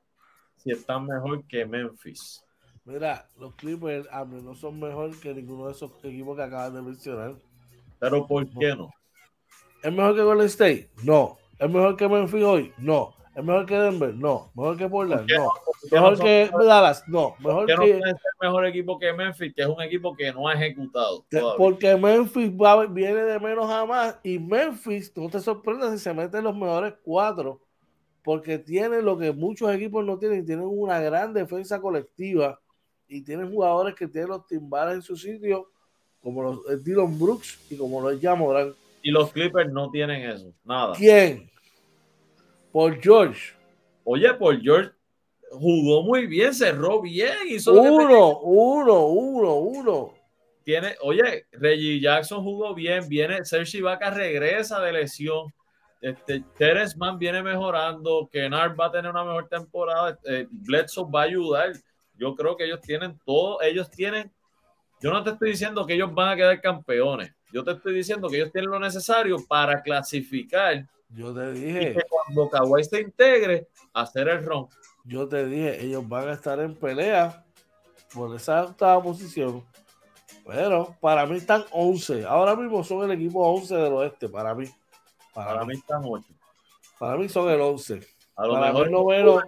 [0.55, 2.45] si están mejor que Memphis.
[2.85, 6.81] Mira, los Clippers Amber, no son mejor que ninguno de esos equipos que acabas de
[6.83, 7.35] mencionar.
[7.99, 8.91] Pero ¿por qué no?
[9.81, 10.91] ¿Es mejor que Golden State?
[11.03, 11.39] No.
[11.57, 12.71] ¿Es mejor que Memphis hoy?
[12.77, 13.15] No.
[13.33, 14.13] ¿Es mejor que Denver?
[14.13, 14.51] No.
[14.55, 15.29] ¿Mejor que Portland?
[15.31, 15.51] No.
[15.89, 17.03] ¿Mejor que Dallas?
[17.07, 17.35] No.
[17.39, 20.47] ¿Mejor que no puede ser mejor equipo que Memphis, que es un equipo que no
[20.49, 21.25] ha ejecutado?
[21.29, 21.57] Todavía.
[21.57, 26.13] Porque Memphis va, viene de menos a más y Memphis, no te sorprendas si se
[26.13, 27.61] mete en los mejores cuatro,
[28.21, 32.59] porque tiene lo que muchos equipos no tienen, tienen una gran defensa colectiva
[33.07, 35.69] y tienen jugadores que tienen los timbales en su sitio,
[36.21, 38.73] como los eh, Dylan Brooks y como los Jamoran.
[39.01, 40.93] Y los Clippers no tienen eso, nada.
[40.95, 41.50] ¿Quién?
[42.71, 43.53] Por George.
[44.03, 44.91] Oye, Paul George
[45.51, 50.13] jugó muy bien, cerró bien, hizo Uno, uno, uno, uno.
[50.63, 55.53] tiene, oye, Reggie Jackson jugó bien, viene, Serge Ibaka regresa de lesión,
[55.99, 61.21] este, Terence Mann viene mejorando, Kennard va a tener una mejor temporada, eh, Bledsoe va
[61.21, 61.73] a ayudar,
[62.15, 64.31] yo creo que ellos tienen todo, ellos tienen,
[65.01, 68.29] yo no te estoy diciendo que ellos van a quedar campeones, yo te estoy diciendo
[68.29, 73.01] que ellos tienen lo necesario para clasificar Yo te y dije, que cuando Kawhi se
[73.01, 74.67] integre, hacer el ron.
[75.03, 77.43] yo te dije, ellos van a estar en pelea
[78.13, 79.63] por esa octava posición.
[80.45, 82.25] Pero para mí están 11.
[82.25, 84.29] Ahora mismo son el equipo 11 del oeste.
[84.29, 84.65] Para mí.
[85.33, 86.33] Para, Para mí, mí están ocho.
[86.99, 88.01] para mí son el 11.
[88.35, 89.41] A lo Para mí mejor noveno,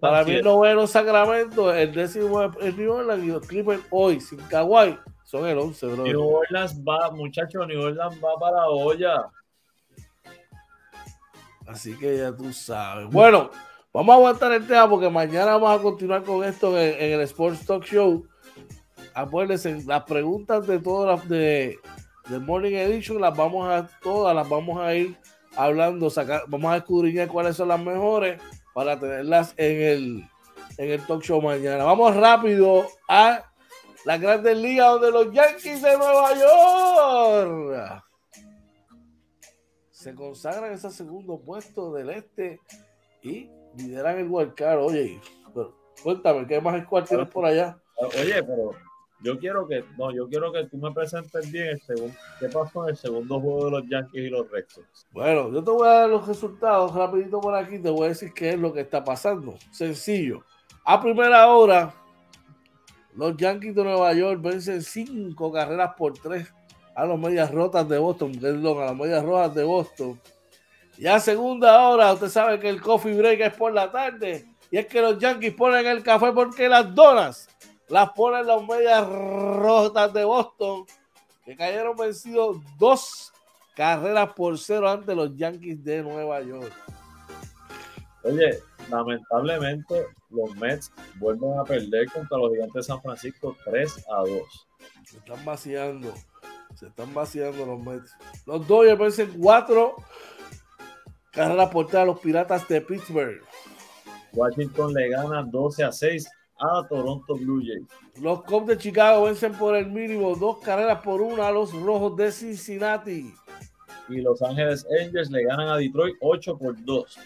[0.00, 4.38] para mí el noveno Sacramento, el décimo es New Orleans y los Clippers hoy sin
[4.48, 6.04] Kawhi son el 11, bro.
[6.04, 9.30] New Orleans va, muchachos, New Orleans va para la olla.
[11.66, 13.08] Así que ya tú sabes.
[13.10, 13.50] Bueno,
[13.92, 17.66] vamos a aguantar el tema porque mañana vamos a continuar con esto en, el Sports
[17.66, 18.26] Talk Show.
[19.14, 21.78] Acuérdense, las preguntas de todas las de,
[22.28, 25.16] de Morning Edition las vamos a todas las vamos a ir
[25.56, 28.40] hablando, sacar, vamos a escudriñar cuáles son las mejores
[28.74, 30.24] para tenerlas en el
[30.78, 31.84] en el talk show mañana.
[31.84, 33.44] Vamos rápido a
[34.04, 38.05] la Grandes Ligas donde los Yankees de Nueva York
[40.06, 42.60] se consagran ese segundo puesto del este
[43.24, 44.78] y lideran el wildcard.
[44.78, 45.20] Oye,
[45.52, 47.76] pero cuéntame, ¿qué más squad tienes por allá?
[47.96, 48.70] Oye, pero
[49.24, 52.84] yo quiero que, no, yo quiero que tú me presentes bien el segundo, qué pasó
[52.84, 55.08] en el segundo juego de los Yankees y los Red Sox.
[55.10, 58.32] Bueno, yo te voy a dar los resultados rapidito por aquí, te voy a decir
[58.32, 59.56] qué es lo que está pasando.
[59.72, 60.44] Sencillo.
[60.84, 61.92] A primera hora,
[63.16, 66.54] los Yankees de Nueva York vencen cinco carreras por tres
[66.96, 70.20] a los medias rotas de Boston, perdón, a las medias rojas de Boston.
[70.96, 74.46] Y a segunda hora, usted sabe que el coffee break es por la tarde.
[74.70, 77.48] Y es que los Yankees ponen el café porque las donas
[77.88, 80.86] las ponen las medias rotas de Boston,
[81.44, 83.30] que cayeron vencidos dos
[83.76, 86.72] carreras por cero ante los Yankees de Nueva York.
[88.24, 88.58] Oye,
[88.90, 94.30] lamentablemente los Mets vuelven a perder contra los Gigantes de San Francisco 3 a 2.
[95.04, 96.14] Se están vaciando.
[96.76, 98.14] Se están vaciando los Mets.
[98.44, 99.96] Los Dodgers vencen cuatro
[101.32, 103.40] carreras por tres a los Piratas de Pittsburgh.
[104.32, 107.86] Washington le gana 12 a 6 a Toronto Blue Jays.
[108.20, 112.16] Los Cubs de Chicago vencen por el mínimo dos carreras por una a los Rojos
[112.16, 113.32] de Cincinnati.
[114.08, 117.18] Y Los Ángeles Angels le ganan a Detroit 8 por 2.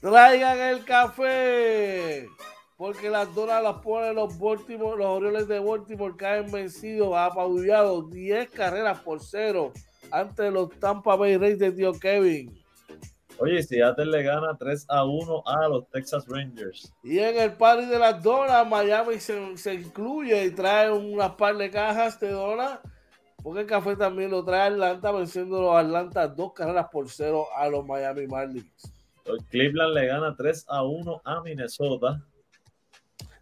[0.00, 2.26] Traigan el café.
[2.76, 8.50] Porque las donas las ponen los Baltimore, los Orioles de Baltimore caen vencidos, apabullados, 10
[8.50, 9.72] carreras por cero
[10.10, 12.62] ante los Tampa Bay Rays de tío Kevin.
[13.38, 16.92] Oye, Seattle le gana 3 a 1 a los Texas Rangers.
[17.02, 21.56] Y en el party de las donas, Miami se, se incluye y trae unas par
[21.56, 22.78] de cajas de donas.
[23.42, 27.46] Porque el café también lo trae Atlanta, venciendo a los Atlanta dos carreras por cero
[27.56, 28.92] a los Miami Marlins.
[29.48, 32.22] Cleveland le gana 3 a 1 a Minnesota.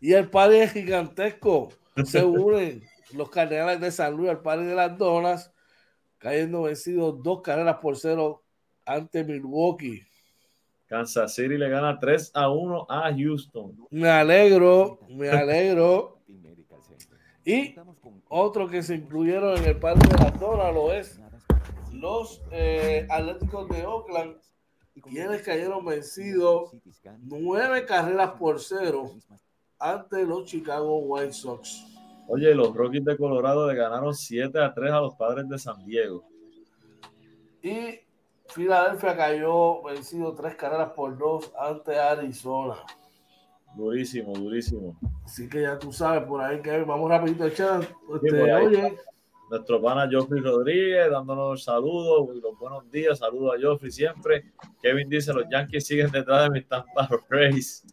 [0.00, 1.68] Y el party es gigantesco.
[2.04, 2.82] Se unen
[3.12, 5.52] los Cardenales de San Luis al party de las donas,
[6.18, 8.42] cayendo vencidos dos carreras por cero
[8.86, 10.02] ante Milwaukee.
[10.86, 13.76] Kansas City le gana 3 a 1 a Houston.
[13.90, 16.18] Me alegro, me alegro.
[17.44, 17.76] Y
[18.28, 21.20] otro que se incluyeron en el parque de las donas lo es
[21.92, 24.36] los eh, Atléticos de Oakland,
[25.02, 26.72] quienes cayeron vencidos
[27.20, 29.12] nueve carreras por cero
[29.80, 31.86] ante los Chicago White Sox.
[32.28, 35.84] Oye, los Rockies de Colorado le ganaron 7 a 3 a los padres de San
[35.84, 36.24] Diego.
[37.62, 37.98] Y
[38.48, 42.76] Filadelfia cayó vencido tres carreras por dos ante Arizona.
[43.76, 44.98] Durísimo, durísimo.
[45.24, 47.82] Así que ya tú sabes por ahí que vamos rapidito a echar.
[48.14, 48.96] Este,
[49.48, 53.18] Nuestro pana Joffrey Rodríguez dándonos saludos y los buenos días.
[53.18, 54.52] Saludos a Joffrey siempre.
[54.82, 57.84] Kevin dice: Los Yankees siguen detrás de mis Tampa Rays.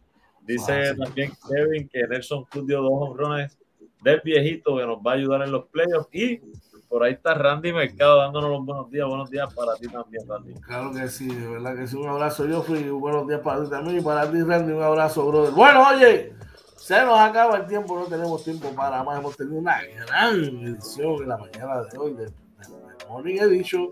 [0.48, 1.00] Dice Ah, sí.
[1.02, 3.58] también Kevin que Nelson Cruz dio dos honrones
[4.02, 6.08] del viejito que nos va a ayudar en los playoffs.
[6.14, 6.40] Y
[6.88, 9.08] por ahí está Randy Mercado dándonos los buenos días.
[9.08, 10.54] Buenos días para ti también, Randy.
[10.62, 11.98] Claro que sí, de verdad que sí.
[11.98, 12.82] Un abrazo, yo fui.
[12.90, 14.72] Buenos días para ti también y para ti, Randy.
[14.72, 15.52] Un abrazo, brother.
[15.54, 16.34] Bueno, oye,
[16.78, 19.20] se nos acaba el tiempo, no tenemos tiempo para más.
[19.20, 22.32] Hemos tenido una gran edición en la mañana de hoy de,
[23.10, 23.90] Morning Edition.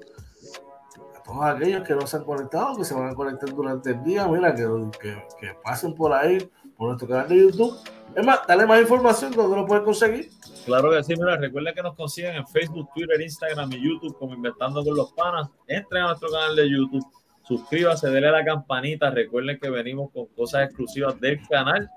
[1.25, 4.27] Todos aquellos que no se han conectado, que se van a conectar durante el día,
[4.27, 4.63] mira, que,
[5.01, 6.37] que, pasen por ahí,
[6.77, 7.75] por nuestro canal de YouTube.
[8.15, 10.29] Es más, dale más información donde lo pueden conseguir.
[10.65, 14.35] Claro que sí, mira, recuerden que nos consiguen en Facebook, Twitter, Instagram y YouTube como
[14.35, 15.49] Inventando con los Panas.
[15.67, 17.05] Entren a nuestro canal de YouTube,
[17.43, 19.09] suscríbase, denle a la campanita.
[19.09, 21.89] Recuerden que venimos con cosas exclusivas del canal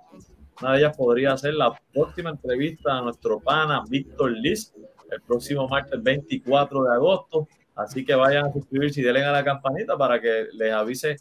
[0.60, 4.74] una de ellas podría ser la próxima entrevista a nuestro pana Víctor Liz
[5.10, 7.48] el próximo martes 24 de agosto.
[7.78, 11.16] Así que vayan a suscribirse y denle a la campanita para que les avise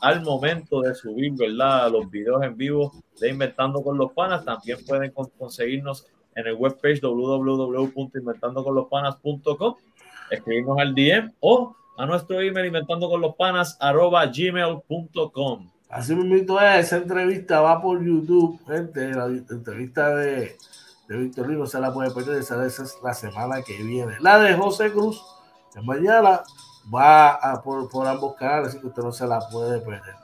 [0.00, 1.90] al momento de subir, ¿verdad?
[1.90, 4.42] Los videos en vivo de Inventando con los Panas.
[4.44, 9.74] También pueden conseguirnos en el webpage www.inventandoconlospanas.com,
[10.30, 15.70] escribirnos al DM o a nuestro email inventando con los panas gmail.com.
[15.90, 19.12] Así mismo es, esa entrevista va por YouTube, gente.
[19.12, 20.56] La entrevista de,
[21.08, 24.14] de Víctor se la puede perder, esa es la semana que viene.
[24.20, 25.20] La de José Cruz,
[25.82, 26.42] mañana
[26.94, 30.14] va por, por ambos canales, así que usted no se la puede perder.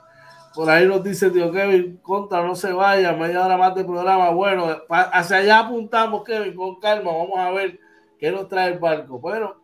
[0.55, 4.29] Por ahí nos dice tío Kevin, contra, no se vaya, media hora más de programa.
[4.29, 7.77] Bueno, hacia allá apuntamos, Kevin, con calma, vamos a ver
[8.17, 9.19] qué nos trae el barco.
[9.19, 9.55] Bueno,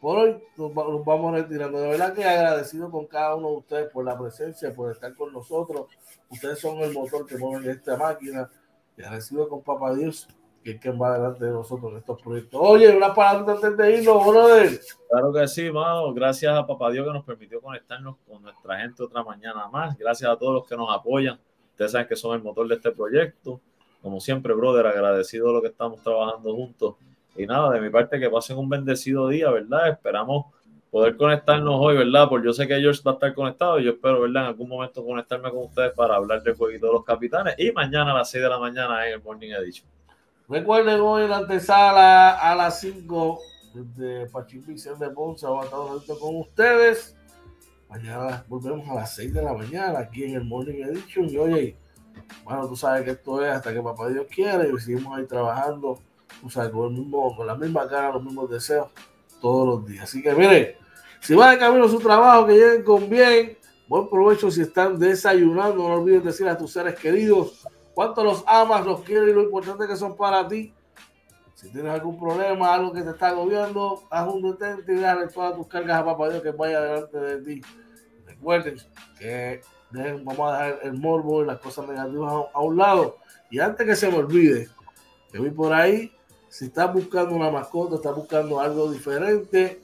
[0.00, 0.74] por hoy nos,
[1.04, 1.78] vamos retirando.
[1.78, 5.30] De verdad que agradecido con cada uno de ustedes por la presencia, por estar con
[5.30, 5.88] nosotros.
[6.30, 8.48] Ustedes son el motor que mueve esta máquina.
[8.96, 10.26] Y agradecido con Papá Dios,
[10.62, 12.60] que quien va delante de nosotros en estos proyectos.
[12.62, 14.80] Oye, una palabra antes de irnos, brother.
[15.08, 16.12] Claro que sí, mano.
[16.12, 19.96] Gracias a Papá Dios que nos permitió conectarnos con nuestra gente otra mañana más.
[19.96, 21.38] Gracias a todos los que nos apoyan.
[21.72, 23.60] Ustedes saben que son el motor de este proyecto.
[24.02, 26.94] Como siempre, brother, agradecido de lo que estamos trabajando juntos
[27.36, 29.88] y nada, de mi parte, que pasen un bendecido día, ¿verdad?
[29.88, 30.46] Esperamos
[30.90, 32.28] poder conectarnos hoy, ¿verdad?
[32.28, 34.42] Porque yo sé que George va a estar conectado y yo espero, ¿verdad?
[34.42, 38.10] En algún momento conectarme con ustedes para hablar del jueguito de los capitanes y mañana
[38.12, 39.88] a las 6 de la mañana en el Morning Edition.
[40.50, 43.38] Recuerden hoy en la antesala a las 5
[43.72, 47.14] de Pachipicción de Ponce, estar con ustedes.
[47.88, 51.30] Mañana volvemos a las 6 de la mañana aquí en el Morning Edition.
[51.30, 51.76] Y oye,
[52.42, 56.00] bueno, tú sabes que esto es hasta que Papá Dios quiera y seguimos ahí trabajando
[56.44, 58.88] o sea, con, el mismo, con la misma cara, los mismos deseos
[59.40, 60.02] todos los días.
[60.02, 60.78] Así que mire,
[61.20, 63.56] si va de camino a su trabajo, que lleguen con bien.
[63.86, 65.76] Buen provecho si están desayunando.
[65.76, 67.64] No olvides decir a tus seres queridos
[67.94, 70.74] cuánto los amas, los quieres y lo importante que son para ti.
[71.54, 75.54] Si tienes algún problema, algo que te está agobiando, haz un detente y déjale todas
[75.54, 77.62] tus cargas a Papá Dios que vaya delante de ti.
[78.26, 78.76] Recuerden
[79.18, 79.60] que
[79.90, 83.18] vamos a dejar el morbo y las cosas negativas a, un lado.
[83.50, 84.68] Y antes que se me olvide,
[85.30, 86.10] que voy por ahí
[86.50, 89.80] si estás buscando una mascota, estás buscando algo diferente,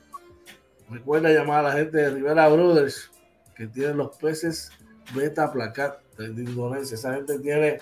[0.90, 3.10] recuerda llamar a la gente de Rivera Brothers,
[3.54, 4.72] que tiene los peces
[5.14, 6.94] beta placat de Indonesia.
[6.94, 7.78] Esa gente tiene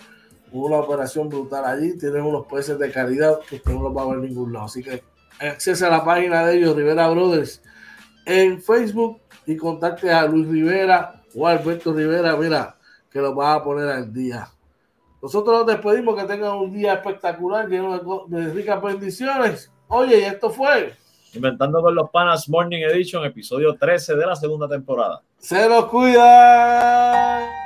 [0.52, 4.06] una operación brutal allí, tiene unos peces de calidad que usted no los va a
[4.06, 4.66] ver en ningún lado.
[4.66, 5.02] Así que
[5.40, 7.62] accese a la página de ellos, Rivera Brothers,
[8.26, 12.76] en Facebook y contacte a Luis Rivera o Alberto Rivera, mira,
[13.10, 14.48] que los va a poner al día.
[15.20, 19.72] Nosotros nos despedimos, que tengan un día espectacular, lleno de, ricas bendiciones.
[19.88, 20.94] Oye, y esto fue
[21.34, 25.22] Inventando con los Panas Morning Edition, episodio 13 de la segunda temporada.
[25.38, 27.63] Se los cuida.